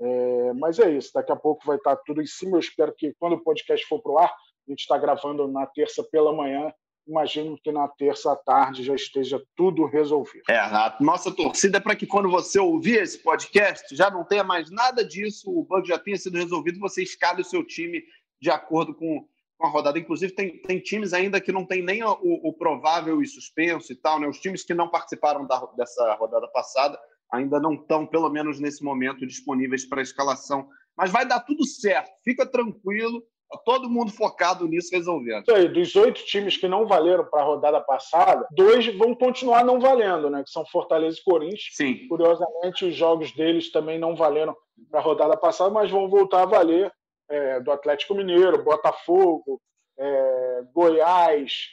É, 0.00 0.52
mas 0.54 0.78
é 0.78 0.90
isso, 0.90 1.12
daqui 1.14 1.30
a 1.30 1.36
pouco 1.36 1.64
vai 1.64 1.76
estar 1.76 1.96
tá 1.96 2.02
tudo 2.04 2.20
em 2.20 2.26
cima. 2.26 2.56
Eu 2.56 2.60
espero 2.60 2.92
que 2.92 3.14
quando 3.18 3.34
o 3.34 3.42
podcast 3.42 3.86
for 3.86 4.00
para 4.02 4.12
o 4.12 4.18
ar, 4.18 4.30
a 4.30 4.70
gente 4.70 4.80
está 4.80 4.98
gravando 4.98 5.46
na 5.48 5.66
terça 5.66 6.02
pela 6.04 6.32
manhã. 6.32 6.72
Imagino 7.06 7.58
que 7.62 7.72
na 7.72 7.88
terça 7.88 8.32
à 8.32 8.36
tarde 8.36 8.84
já 8.84 8.94
esteja 8.94 9.42
tudo 9.56 9.86
resolvido. 9.86 10.44
É, 10.48 10.56
a 10.56 10.96
nossa 11.00 11.34
torcida 11.34 11.78
é 11.78 11.80
para 11.80 11.96
que 11.96 12.06
quando 12.06 12.30
você 12.30 12.60
ouvir 12.60 13.02
esse 13.02 13.18
podcast 13.18 13.94
já 13.94 14.08
não 14.08 14.24
tenha 14.24 14.44
mais 14.44 14.70
nada 14.70 15.04
disso, 15.04 15.50
o 15.50 15.64
bug 15.64 15.86
já 15.86 15.98
tenha 15.98 16.16
sido 16.16 16.38
resolvido, 16.38 16.78
você 16.78 17.02
escale 17.02 17.42
o 17.42 17.44
seu 17.44 17.64
time 17.64 18.02
de 18.40 18.50
acordo 18.50 18.94
com 18.94 19.26
uma 19.62 19.70
rodada. 19.70 19.98
Inclusive, 19.98 20.32
tem, 20.34 20.58
tem 20.62 20.78
times 20.78 21.12
ainda 21.12 21.40
que 21.40 21.52
não 21.52 21.64
tem 21.64 21.82
nem 21.82 22.02
o, 22.02 22.18
o, 22.20 22.52
provável 22.52 23.22
e 23.22 23.26
suspenso 23.26 23.92
e 23.92 23.96
tal, 23.96 24.18
né? 24.18 24.26
Os 24.26 24.40
times 24.40 24.64
que 24.64 24.74
não 24.74 24.88
participaram 24.88 25.46
da, 25.46 25.58
dessa 25.76 26.14
rodada 26.14 26.48
passada 26.48 26.98
ainda 27.32 27.58
não 27.58 27.74
estão, 27.74 28.06
pelo 28.06 28.28
menos 28.28 28.60
nesse 28.60 28.84
momento, 28.84 29.26
disponíveis 29.26 29.88
para 29.88 30.02
escalação. 30.02 30.68
Mas 30.96 31.10
vai 31.10 31.26
dar 31.26 31.40
tudo 31.40 31.64
certo, 31.64 32.10
fica 32.22 32.44
tranquilo, 32.44 33.22
tá 33.50 33.58
todo 33.64 33.88
mundo 33.88 34.12
focado 34.12 34.66
nisso 34.66 34.90
resolvendo. 34.92 35.42
Isso 35.42 35.54
aí, 35.54 35.68
dos 35.68 35.96
oito 35.96 36.22
times 36.26 36.58
que 36.58 36.68
não 36.68 36.86
valeram 36.86 37.24
para 37.24 37.40
a 37.40 37.44
rodada 37.44 37.80
passada, 37.80 38.46
dois 38.50 38.86
vão 38.98 39.14
continuar 39.14 39.64
não 39.64 39.80
valendo, 39.80 40.28
né? 40.28 40.42
Que 40.44 40.50
são 40.50 40.66
Fortaleza 40.66 41.16
e 41.18 41.24
Corinthians. 41.24 41.70
Sim. 41.72 42.06
Curiosamente, 42.08 42.84
os 42.84 42.94
jogos 42.94 43.32
deles 43.32 43.72
também 43.72 43.98
não 43.98 44.14
valeram 44.14 44.54
para 44.90 45.00
a 45.00 45.02
rodada 45.02 45.36
passada, 45.36 45.70
mas 45.70 45.90
vão 45.90 46.08
voltar 46.08 46.42
a 46.42 46.46
valer 46.46 46.92
é, 47.28 47.60
do 47.60 47.70
Atlético 47.70 48.14
Mineiro, 48.14 48.62
Botafogo, 48.62 49.60
é, 49.98 50.62
Goiás, 50.72 51.68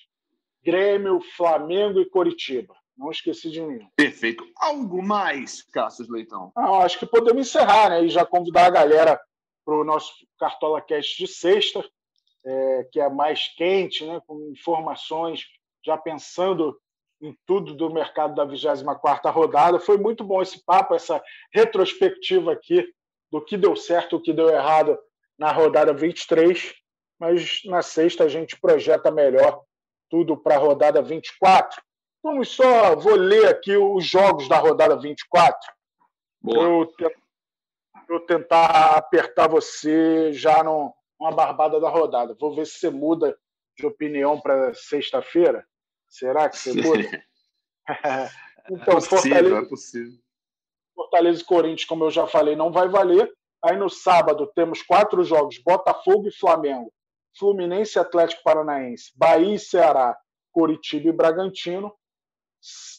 Grêmio, 0.64 1.20
Flamengo 1.36 2.00
e 2.00 2.10
Coritiba. 2.10 2.76
Não 2.98 3.12
esqueci 3.12 3.50
de 3.50 3.62
nenhum. 3.62 3.88
Perfeito. 3.96 4.46
Algo 4.58 5.02
mais, 5.02 5.62
Cassius 5.62 6.10
Leitão? 6.10 6.52
Ah, 6.54 6.80
acho 6.80 7.00
que 7.00 7.06
podemos 7.06 7.48
encerrar, 7.48 7.90
né? 7.90 8.04
E 8.04 8.10
já 8.10 8.26
convidar 8.26 8.66
a 8.66 8.72
galera 8.72 9.20
para 9.64 9.74
o 9.74 9.86
nosso 9.86 10.12
Cartola 10.38 10.82
Cast 10.82 11.18
de 11.18 11.28
sexta, 11.28 11.84
é, 12.46 12.88
que 12.92 13.00
é 13.00 13.08
mais 13.08 13.48
quente, 13.56 14.06
né? 14.06 14.22
com 14.28 14.50
informações, 14.52 15.46
já 15.86 15.98
pensando 15.98 16.78
em 17.22 17.38
tudo 17.46 17.74
do 17.74 17.90
mercado 17.90 18.36
da 18.36 18.44
24 18.44 19.32
rodada. 19.32 19.80
Foi 19.80 19.98
muito 19.98 20.24
bom 20.24 20.42
esse 20.42 20.64
papo, 20.66 20.94
essa 20.94 21.22
retrospectiva 21.54 22.52
aqui 22.52 22.86
do 23.32 23.44
que 23.44 23.58
deu 23.58 23.76
certo, 23.76 24.16
o 24.16 24.22
que 24.22 24.34
deu 24.34 24.50
errado 24.50 24.98
na 25.40 25.54
rodada 25.54 25.94
23, 25.94 26.76
mas 27.18 27.62
na 27.64 27.82
sexta 27.82 28.26
a 28.26 28.28
gente 28.28 28.60
projeta 28.60 29.10
melhor 29.10 29.64
tudo 30.10 30.36
para 30.36 30.56
a 30.56 30.60
rodada 30.60 31.02
24. 31.02 31.82
Vamos 32.22 32.50
só, 32.50 32.96
vou 32.96 33.16
ler 33.16 33.48
aqui 33.48 33.78
os 33.78 34.06
jogos 34.06 34.50
da 34.50 34.58
rodada 34.58 34.98
24. 34.98 35.58
Eu, 36.46 36.92
eu 38.10 38.20
tentar 38.22 38.98
apertar 38.98 39.48
você 39.48 40.34
já 40.34 40.62
numa 40.62 41.32
barbada 41.32 41.80
da 41.80 41.90
rodada. 41.90 42.36
Vou 42.38 42.54
ver 42.54 42.66
se 42.66 42.80
você 42.80 42.90
muda 42.90 43.38
de 43.78 43.86
opinião 43.86 44.42
para 44.42 44.74
sexta-feira. 44.74 45.66
Será 46.10 46.50
que 46.50 46.58
você 46.58 46.74
muda? 46.82 47.24
então, 48.70 48.98
é 48.98 49.08
possível, 49.08 49.20
Fortaleza, 49.20 49.58
é 49.58 49.66
possível. 49.66 50.20
Fortaleza 50.94 51.42
e 51.42 51.46
Corinthians, 51.46 51.86
como 51.86 52.04
eu 52.04 52.12
já 52.12 52.28
falei, 52.28 52.58
não 52.58 52.72
vai 52.72 52.90
valer. 52.90 53.32
Aí 53.64 53.76
no 53.76 53.90
sábado 53.90 54.52
temos 54.56 54.82
quatro 54.82 55.24
jogos: 55.24 55.58
Botafogo 55.58 56.28
e 56.28 56.32
Flamengo, 56.32 56.92
Fluminense 57.38 57.98
e 57.98 58.02
Atlético 58.02 58.44
Paranaense, 58.44 59.12
Bahia 59.16 59.56
e 59.56 59.60
Ceará, 59.60 60.18
Curitiba 60.52 61.10
e 61.10 61.14
Bragantino. 61.14 61.94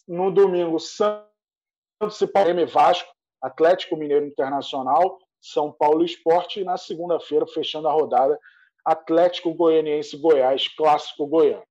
No 0.08 0.30
domingo, 0.30 0.78
Santos 0.78 2.20
e 2.20 2.26
Palmeiras 2.26 2.72
Vasco, 2.72 3.12
Atlético 3.42 3.96
Mineiro 3.96 4.26
Internacional, 4.26 5.18
São 5.40 5.70
Paulo 5.70 6.04
Esporte 6.04 6.60
e 6.60 6.64
na 6.64 6.78
segunda-feira, 6.78 7.46
fechando 7.46 7.88
a 7.88 7.92
rodada, 7.92 8.38
Atlético 8.84 9.54
Goianiense 9.54 10.16
Goiás, 10.16 10.68
Clássico 10.68 11.26
Goiano. 11.26 11.64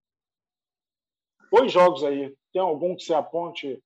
Dois 1.52 1.72
jogos 1.72 2.04
aí. 2.04 2.36
Tem 2.54 2.62
algum 2.62 2.96
que 2.96 3.04
você 3.04 3.14
aponte 3.14 3.82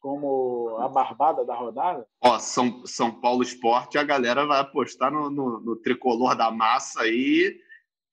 como 0.00 0.76
a 0.78 0.88
barbada 0.88 1.44
da 1.44 1.54
rodada? 1.54 2.06
Ó, 2.20 2.38
São, 2.38 2.86
São 2.86 3.20
Paulo 3.20 3.42
Esporte, 3.42 3.98
a 3.98 4.04
galera 4.04 4.46
vai 4.46 4.60
apostar 4.60 5.12
no, 5.12 5.30
no, 5.30 5.60
no 5.60 5.76
tricolor 5.76 6.36
da 6.36 6.50
massa 6.50 7.02
aí 7.02 7.58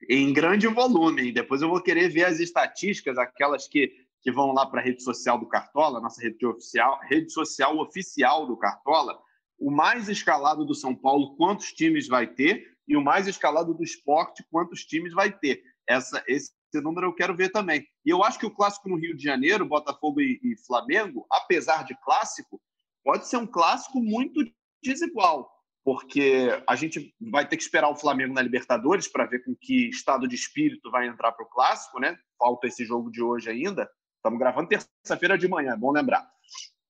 em 0.10 0.34
grande 0.34 0.68
volume. 0.68 1.32
Depois 1.32 1.62
eu 1.62 1.70
vou 1.70 1.82
querer 1.82 2.10
ver 2.10 2.26
as 2.26 2.40
estatísticas, 2.40 3.18
aquelas 3.18 3.68
que, 3.68 3.92
que 4.22 4.32
vão 4.32 4.52
lá 4.52 4.66
para 4.66 4.82
a 4.82 4.84
rede 4.84 5.04
social 5.04 5.40
do 5.40 5.48
Cartola, 5.48 6.02
nossa 6.02 6.22
rede 6.22 6.46
oficial, 6.46 7.00
rede 7.04 7.32
social 7.32 7.78
oficial 7.80 8.48
do 8.48 8.58
Cartola. 8.58 9.18
O 9.58 9.72
mais 9.72 10.10
escalado 10.10 10.66
do 10.66 10.76
São 10.76 10.94
Paulo, 10.94 11.36
quantos 11.38 11.72
times 11.72 12.08
vai 12.08 12.28
ter? 12.28 12.64
E 12.88 12.96
o 12.96 13.02
mais 13.02 13.28
escalado 13.28 13.74
do 13.74 13.84
esporte, 13.84 14.46
quantos 14.52 14.86
times 14.86 15.14
vai 15.14 15.32
ter? 15.32 15.64
Essa, 15.88 16.24
esse 16.28 16.52
esse 16.76 16.84
número 16.84 17.08
eu 17.08 17.14
quero 17.14 17.36
ver 17.36 17.50
também. 17.50 17.86
E 18.06 18.10
eu 18.10 18.24
acho 18.24 18.38
que 18.38 18.46
o 18.46 18.54
clássico 18.54 18.90
no 18.90 18.98
Rio 18.98 19.16
de 19.16 19.24
Janeiro, 19.24 19.66
Botafogo 19.66 20.20
e, 20.20 20.40
e 20.44 20.58
Flamengo, 20.66 21.26
apesar 21.32 21.86
de 21.86 21.96
clássico, 22.04 22.62
pode 23.04 23.28
ser 23.28 23.38
um 23.38 23.48
clássico 23.48 24.00
muito 24.00 24.42
desigual, 24.84 25.50
porque 25.84 26.50
a 26.68 26.76
gente 26.76 27.14
vai 27.20 27.48
ter 27.48 27.56
que 27.58 27.64
esperar 27.64 27.90
o 27.90 27.96
Flamengo 27.96 28.34
na 28.34 28.42
Libertadores 28.42 29.08
para 29.08 29.26
ver 29.26 29.44
com 29.44 29.56
que 29.56 29.90
estado 29.90 30.28
de 30.28 30.36
espírito 30.36 30.92
vai 30.92 31.08
entrar 31.08 31.32
para 31.32 31.46
o 31.46 31.50
clássico, 31.50 32.00
né? 32.00 32.18
Falta 32.38 32.68
esse 32.68 32.84
jogo 32.84 33.10
de 33.10 33.22
hoje 33.22 33.50
ainda. 33.50 33.90
Estamos 34.18 34.40
gravando 34.40 34.70
terça-feira 34.70 35.38
de 35.38 35.48
manhã, 35.48 35.74
é 35.74 35.78
bom 35.78 35.92
lembrar. 35.92 36.28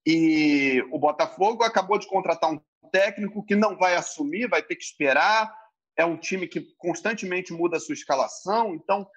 E 0.05 0.83
o 0.91 0.99
Botafogo 0.99 1.63
acabou 1.63 1.97
de 1.97 2.07
contratar 2.07 2.51
um 2.51 2.59
técnico 2.91 3.45
que 3.45 3.55
não 3.55 3.75
vai 3.75 3.95
assumir, 3.95 4.47
vai 4.47 4.63
ter 4.63 4.75
que 4.75 4.83
esperar. 4.83 5.53
É 5.97 6.05
um 6.05 6.17
time 6.17 6.47
que 6.47 6.61
constantemente 6.77 7.53
muda 7.53 7.77
a 7.77 7.79
sua 7.79 7.93
escalação, 7.93 8.75
então 8.75 9.07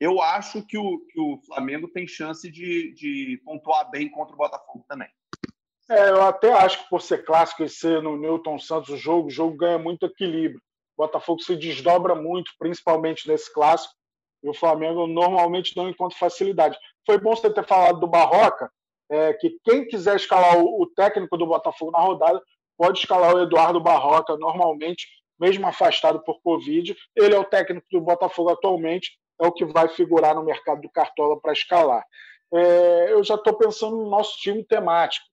eu 0.00 0.20
acho 0.22 0.62
que 0.66 0.78
o, 0.78 0.98
que 1.00 1.20
o 1.20 1.38
Flamengo 1.46 1.86
tem 1.86 2.08
chance 2.08 2.50
de, 2.50 2.94
de 2.94 3.40
pontuar 3.44 3.90
bem 3.90 4.10
contra 4.10 4.34
o 4.34 4.38
Botafogo 4.38 4.84
também. 4.88 5.08
É, 5.90 6.08
eu 6.08 6.22
até 6.22 6.52
acho 6.52 6.82
que 6.82 6.88
por 6.88 7.02
ser 7.02 7.24
clássico 7.24 7.62
e 7.62 7.68
ser 7.68 8.02
no 8.02 8.16
Newton 8.16 8.58
Santos 8.58 8.88
o 8.90 8.96
jogo, 8.96 9.28
o 9.28 9.30
jogo 9.30 9.56
ganha 9.56 9.78
muito 9.78 10.06
equilíbrio. 10.06 10.62
O 10.96 11.02
Botafogo 11.02 11.42
se 11.42 11.54
desdobra 11.54 12.14
muito, 12.14 12.52
principalmente 12.58 13.28
nesse 13.28 13.52
clássico, 13.52 13.94
e 14.42 14.48
o 14.48 14.54
Flamengo 14.54 15.06
normalmente 15.06 15.76
não 15.76 15.88
encontra 15.88 16.16
facilidade. 16.16 16.78
Foi 17.04 17.18
bom 17.18 17.36
você 17.36 17.52
ter 17.52 17.66
falado 17.66 18.00
do 18.00 18.06
Barroca, 18.06 18.70
é, 19.10 19.34
que 19.34 19.58
quem 19.64 19.86
quiser 19.86 20.16
escalar 20.16 20.58
o, 20.58 20.82
o 20.82 20.86
técnico 20.86 21.36
do 21.36 21.46
Botafogo 21.46 21.90
na 21.90 21.98
rodada 21.98 22.40
pode 22.78 23.00
escalar 23.00 23.34
o 23.34 23.42
Eduardo 23.42 23.80
Barroca 23.80 24.36
normalmente, 24.38 25.06
mesmo 25.38 25.66
afastado 25.66 26.22
por 26.22 26.40
Covid. 26.40 26.96
Ele 27.16 27.34
é 27.34 27.38
o 27.38 27.44
técnico 27.44 27.86
do 27.90 28.00
Botafogo 28.00 28.50
atualmente, 28.50 29.18
é 29.40 29.46
o 29.46 29.52
que 29.52 29.64
vai 29.64 29.88
figurar 29.88 30.34
no 30.34 30.44
mercado 30.44 30.82
do 30.82 30.90
Cartola 30.90 31.40
para 31.40 31.52
escalar. 31.52 32.04
É, 32.52 33.12
eu 33.12 33.24
já 33.24 33.36
estou 33.36 33.54
pensando 33.54 33.96
no 33.96 34.10
nosso 34.10 34.38
time 34.38 34.62
temático. 34.64 35.26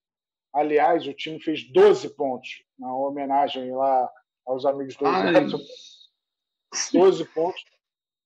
Aliás, 0.53 1.05
o 1.05 1.13
time 1.13 1.39
fez 1.39 1.69
12 1.71 2.15
pontos 2.15 2.63
na 2.79 2.95
homenagem 2.95 3.71
lá 3.75 4.09
aos 4.45 4.65
amigos 4.65 4.95
do 4.95 5.03
Neto. 5.11 5.59
12 6.93 7.25
pontos. 7.25 7.63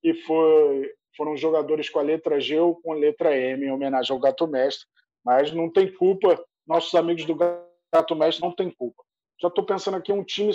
E 0.03 0.13
foi, 0.13 0.93
foram 1.15 1.35
jogadores 1.35 1.89
com 1.89 1.99
a 1.99 2.03
letra 2.03 2.39
G 2.39 2.59
ou 2.59 2.75
com 2.75 2.93
a 2.93 2.95
letra 2.95 3.35
M, 3.35 3.65
em 3.65 3.71
homenagem 3.71 4.13
ao 4.13 4.19
Gato 4.19 4.47
Mestre. 4.47 4.87
Mas 5.23 5.51
não 5.51 5.69
tem 5.69 5.91
culpa, 5.91 6.43
nossos 6.65 6.93
amigos 6.95 7.25
do 7.25 7.35
Gato 7.35 8.15
Mestre 8.15 8.43
não 8.43 8.53
tem 8.53 8.69
culpa. 8.69 9.03
Já 9.41 9.47
estou 9.47 9.65
pensando 9.65 9.97
aqui 9.97 10.11
um 10.13 10.23
time 10.23 10.53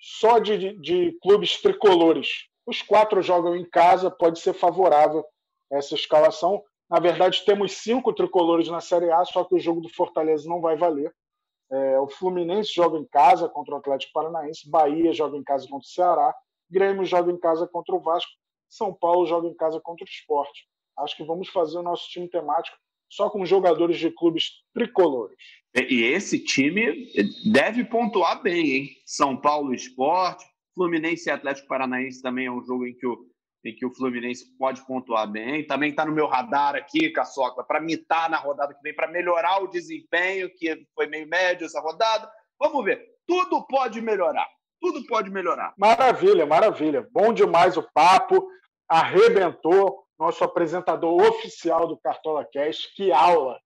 só 0.00 0.38
de, 0.38 0.58
de, 0.58 0.72
de 0.80 1.18
clubes 1.20 1.60
tricolores. 1.60 2.49
Os 2.66 2.82
quatro 2.82 3.22
jogam 3.22 3.56
em 3.56 3.64
casa, 3.64 4.10
pode 4.10 4.40
ser 4.40 4.52
favorável 4.52 5.24
essa 5.70 5.94
escalação. 5.94 6.62
Na 6.88 6.98
verdade, 6.98 7.44
temos 7.44 7.72
cinco 7.72 8.12
tricolores 8.12 8.68
na 8.68 8.80
Série 8.80 9.10
A, 9.10 9.24
só 9.24 9.44
que 9.44 9.54
o 9.54 9.60
jogo 9.60 9.80
do 9.80 9.88
Fortaleza 9.88 10.48
não 10.48 10.60
vai 10.60 10.76
valer. 10.76 11.14
É, 11.70 12.00
o 12.00 12.08
Fluminense 12.08 12.72
joga 12.74 12.98
em 12.98 13.06
casa 13.06 13.48
contra 13.48 13.74
o 13.74 13.78
Atlético 13.78 14.12
Paranaense, 14.12 14.68
Bahia 14.68 15.12
joga 15.12 15.36
em 15.36 15.44
casa 15.44 15.68
contra 15.68 15.86
o 15.86 15.90
Ceará, 15.90 16.34
Grêmio 16.68 17.04
joga 17.04 17.30
em 17.30 17.38
casa 17.38 17.66
contra 17.68 17.94
o 17.94 18.00
Vasco, 18.00 18.32
São 18.68 18.92
Paulo 18.92 19.26
joga 19.26 19.46
em 19.46 19.54
casa 19.54 19.80
contra 19.80 20.04
o 20.04 20.08
Esporte. 20.08 20.66
Acho 20.98 21.16
que 21.16 21.24
vamos 21.24 21.48
fazer 21.48 21.78
o 21.78 21.82
nosso 21.82 22.08
time 22.08 22.28
temático 22.28 22.76
só 23.08 23.28
com 23.28 23.44
jogadores 23.44 23.98
de 23.98 24.10
clubes 24.10 24.50
tricolores. 24.72 25.36
E 25.74 26.02
esse 26.02 26.38
time 26.38 27.08
deve 27.52 27.84
pontuar 27.84 28.42
bem, 28.42 28.70
hein? 28.70 28.88
São 29.04 29.36
Paulo 29.36 29.74
Esporte, 29.74 30.44
Fluminense 30.74 31.28
e 31.28 31.32
Atlético 31.32 31.68
Paranaense 31.68 32.22
também 32.22 32.46
é 32.46 32.50
um 32.50 32.62
jogo 32.62 32.86
em 32.86 32.94
que 32.94 33.06
o 33.06 33.30
em 33.64 33.74
que 33.74 33.84
o 33.84 33.94
Fluminense 33.94 34.46
pode 34.58 34.84
pontuar 34.86 35.30
bem. 35.30 35.66
Também 35.66 35.90
está 35.90 36.04
no 36.04 36.12
meu 36.12 36.26
radar 36.26 36.74
aqui, 36.74 37.10
Caçocla, 37.10 37.62
para 37.62 37.80
mitar 37.80 38.30
na 38.30 38.38
rodada 38.38 38.74
que 38.74 38.82
vem, 38.82 38.94
para 38.94 39.10
melhorar 39.10 39.62
o 39.62 39.68
desempenho, 39.68 40.50
que 40.54 40.86
foi 40.94 41.06
meio 41.06 41.28
médio 41.28 41.66
essa 41.66 41.80
rodada. 41.80 42.30
Vamos 42.58 42.84
ver. 42.84 43.06
Tudo 43.26 43.66
pode 43.66 44.00
melhorar. 44.00 44.48
Tudo 44.80 45.04
pode 45.06 45.30
melhorar. 45.30 45.74
Maravilha, 45.76 46.46
maravilha. 46.46 47.06
Bom 47.12 47.32
demais 47.32 47.76
o 47.76 47.82
papo. 47.92 48.48
Arrebentou. 48.88 50.04
Nosso 50.18 50.44
apresentador 50.44 51.18
oficial 51.28 51.86
do 51.86 51.96
Cartola 51.96 52.46
Cash. 52.50 52.86
Que 52.94 53.10
aula! 53.10 53.58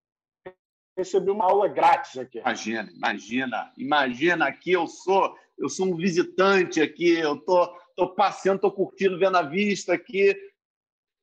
Recebi 0.96 1.30
uma 1.30 1.46
aula 1.46 1.66
grátis 1.66 2.16
aqui. 2.16 2.38
Imagina, 2.38 2.88
imagina. 2.94 3.72
Imagina 3.76 4.46
aqui 4.46 4.72
eu 4.72 4.86
sou, 4.86 5.36
eu 5.58 5.68
sou 5.68 5.86
um 5.86 5.96
visitante 5.96 6.80
aqui, 6.80 7.10
eu 7.10 7.36
tô 7.36 7.72
Estou 7.94 8.12
passeando, 8.12 8.56
estou 8.56 8.72
curtindo, 8.72 9.18
vendo 9.18 9.36
a 9.36 9.42
vista 9.42 9.94
aqui. 9.94 10.36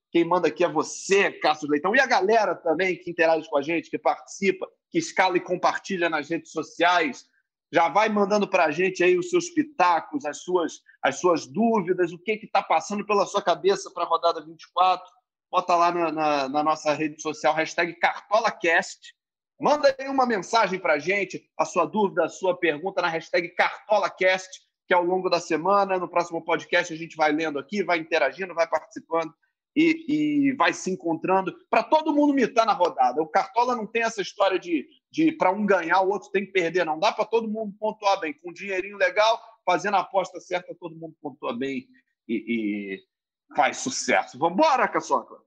Quem 0.10 0.24
manda 0.24 0.48
aqui 0.48 0.63
é 0.63 0.70
você, 0.70 1.30
Cássio 1.30 1.70
Leitão. 1.70 1.94
E 1.94 2.00
a 2.00 2.06
galera 2.06 2.56
também 2.56 2.96
que 2.96 3.12
interage 3.12 3.50
com 3.50 3.58
a 3.58 3.62
gente, 3.62 3.89
que 3.89 4.00
participa, 4.00 4.65
que 4.89 4.98
escala 4.98 5.36
e 5.36 5.41
compartilha 5.41 6.10
nas 6.10 6.30
redes 6.30 6.52
sociais. 6.52 7.26
Já 7.74 7.89
vai 7.89 8.08
mandando 8.08 8.50
para 8.50 8.65
a 8.65 8.72
gente 8.72 9.04
aí 9.04 9.17
os 9.17 9.30
seus 9.30 9.50
pitacos, 9.50 10.24
as 10.26 10.44
suas, 10.44 10.82
as 11.02 11.20
suas 11.20 11.46
dúvidas, 11.46 12.13
o 12.13 12.17
que 12.17 12.32
está 12.32 12.63
passando 12.63 13.06
pela 13.06 13.26
sua 13.26 13.41
cabeça 13.41 13.91
para 13.91 14.04
a 14.04 14.08
rodada 14.08 14.46
24. 14.46 15.06
Bota 15.52 15.76
lá 15.76 15.91
na, 15.91 16.12
na, 16.12 16.50
na, 16.50 16.63
nossa 16.63 16.94
rede 16.94 17.22
social, 17.22 17.54
hashtag 17.54 17.96
CartolaCast. 17.96 19.13
Manda 19.62 19.95
aí 20.00 20.10
uma 20.10 20.26
mensagem 20.26 20.80
para 20.80 20.93
a 20.93 21.00
gente, 21.00 21.47
a 21.58 21.65
sua 21.65 21.86
dúvida, 21.86 22.26
a 22.26 22.30
sua 22.30 22.58
pergunta 22.58 23.02
na 23.02 23.08
hashtag 23.08 23.50
CartolaCast 23.50 24.50
que 24.91 24.93
ao 24.93 25.06
longo 25.06 25.30
da 25.30 25.39
semana, 25.39 25.97
no 25.97 26.10
próximo 26.10 26.43
podcast, 26.43 26.91
a 26.91 26.97
gente 26.97 27.15
vai 27.15 27.32
lendo 27.32 27.58
aqui, 27.58 27.82
vai 27.82 27.97
interagindo, 27.97 28.54
vai 28.54 28.67
participando 28.67 29.34
e, 29.74 30.50
e 30.50 30.54
vai 30.56 30.74
se 30.74 30.91
encontrando 30.91 31.56
para 31.69 31.82
todo 31.82 32.13
mundo 32.13 32.34
mitar 32.34 32.65
na 32.65 32.74
rodada. 32.74 33.21
O 33.21 33.28
Cartola 33.28 33.74
não 33.74 33.88
tem 33.88 34.04
essa 34.04 34.21
história 34.21 34.60
de, 34.60 34.86
de 35.10 35.32
para 35.32 35.50
um 35.50 35.65
ganhar, 35.65 36.02
o 36.02 36.10
outro 36.10 36.30
tem 36.30 36.45
que 36.45 36.52
perder, 36.52 36.86
não. 36.86 37.00
Dá 37.00 37.10
para 37.10 37.24
todo 37.24 37.47
mundo 37.47 37.74
pontuar 37.80 38.19
bem. 38.19 38.34
Com 38.34 38.50
um 38.50 38.54
dinheirinho 38.54 38.97
legal, 38.97 39.41
fazendo 39.65 39.95
a 39.95 40.02
aposta 40.02 40.41
certa, 40.41 40.76
todo 40.78 40.97
mundo 40.97 41.15
pontua 41.21 41.58
bem 41.58 41.88
e, 42.28 42.36
e 42.36 43.56
faz 43.56 43.78
sucesso. 43.78 44.38
Vamos 44.38 44.56
embora, 44.58 44.89
Caçoca? 44.89 45.38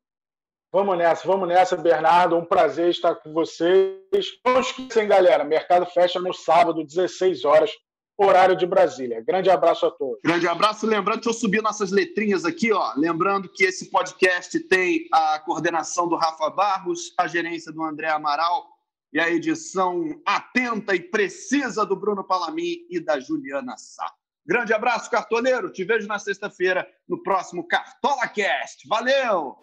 Vamos 0.75 0.99
nessa, 0.99 1.25
vamos 1.25 1.47
nessa, 1.47 1.77
Bernardo. 1.77 2.37
Um 2.37 2.45
prazer 2.45 2.91
estar 2.91 3.15
com 3.15 3.33
vocês. 3.33 3.97
Não 4.45 4.59
esqueçam, 4.59 5.07
galera, 5.07 5.45
mercado 5.45 5.87
fecha 5.87 6.19
no 6.19 6.35
sábado, 6.35 6.83
16 6.83 7.45
horas 7.45 7.71
horário 8.19 8.57
de 8.57 8.67
Brasília. 8.67 9.23
Grande 9.25 9.49
abraço 9.49 9.87
a 9.87 9.91
todos. 9.93 10.19
Grande 10.25 10.49
abraço. 10.49 10.85
Lembrando, 10.85 11.21
deixa 11.21 11.31
eu 11.31 11.35
subir 11.35 11.63
nossas 11.63 11.93
letrinhas 11.93 12.45
aqui, 12.45 12.73
ó. 12.73 12.93
Lembrando 12.97 13.49
que 13.49 13.63
esse 13.63 13.89
podcast 13.89 14.59
tem 14.67 15.07
a 15.13 15.39
coordenação 15.39 16.09
do 16.09 16.17
Rafa 16.17 16.51
Barros, 16.51 17.15
a 17.17 17.29
gerência 17.29 17.71
do 17.71 17.85
André 17.85 18.09
Amaral 18.09 18.67
e 19.13 19.21
a 19.21 19.31
edição 19.31 20.21
atenta 20.27 20.93
e 20.97 20.99
precisa 20.99 21.87
do 21.87 21.95
Bruno 21.95 22.25
Palamin 22.25 22.79
e 22.91 22.99
da 22.99 23.21
Juliana 23.21 23.77
Sá. 23.77 24.13
Grande 24.45 24.75
abraço, 24.75 25.09
cartoleiro. 25.09 25.71
Te 25.71 25.85
vejo 25.85 26.09
na 26.09 26.19
sexta-feira 26.19 26.85
no 27.09 27.23
próximo 27.23 27.65
Cartola 27.65 28.27
Cast. 28.27 28.89
Valeu! 28.89 29.57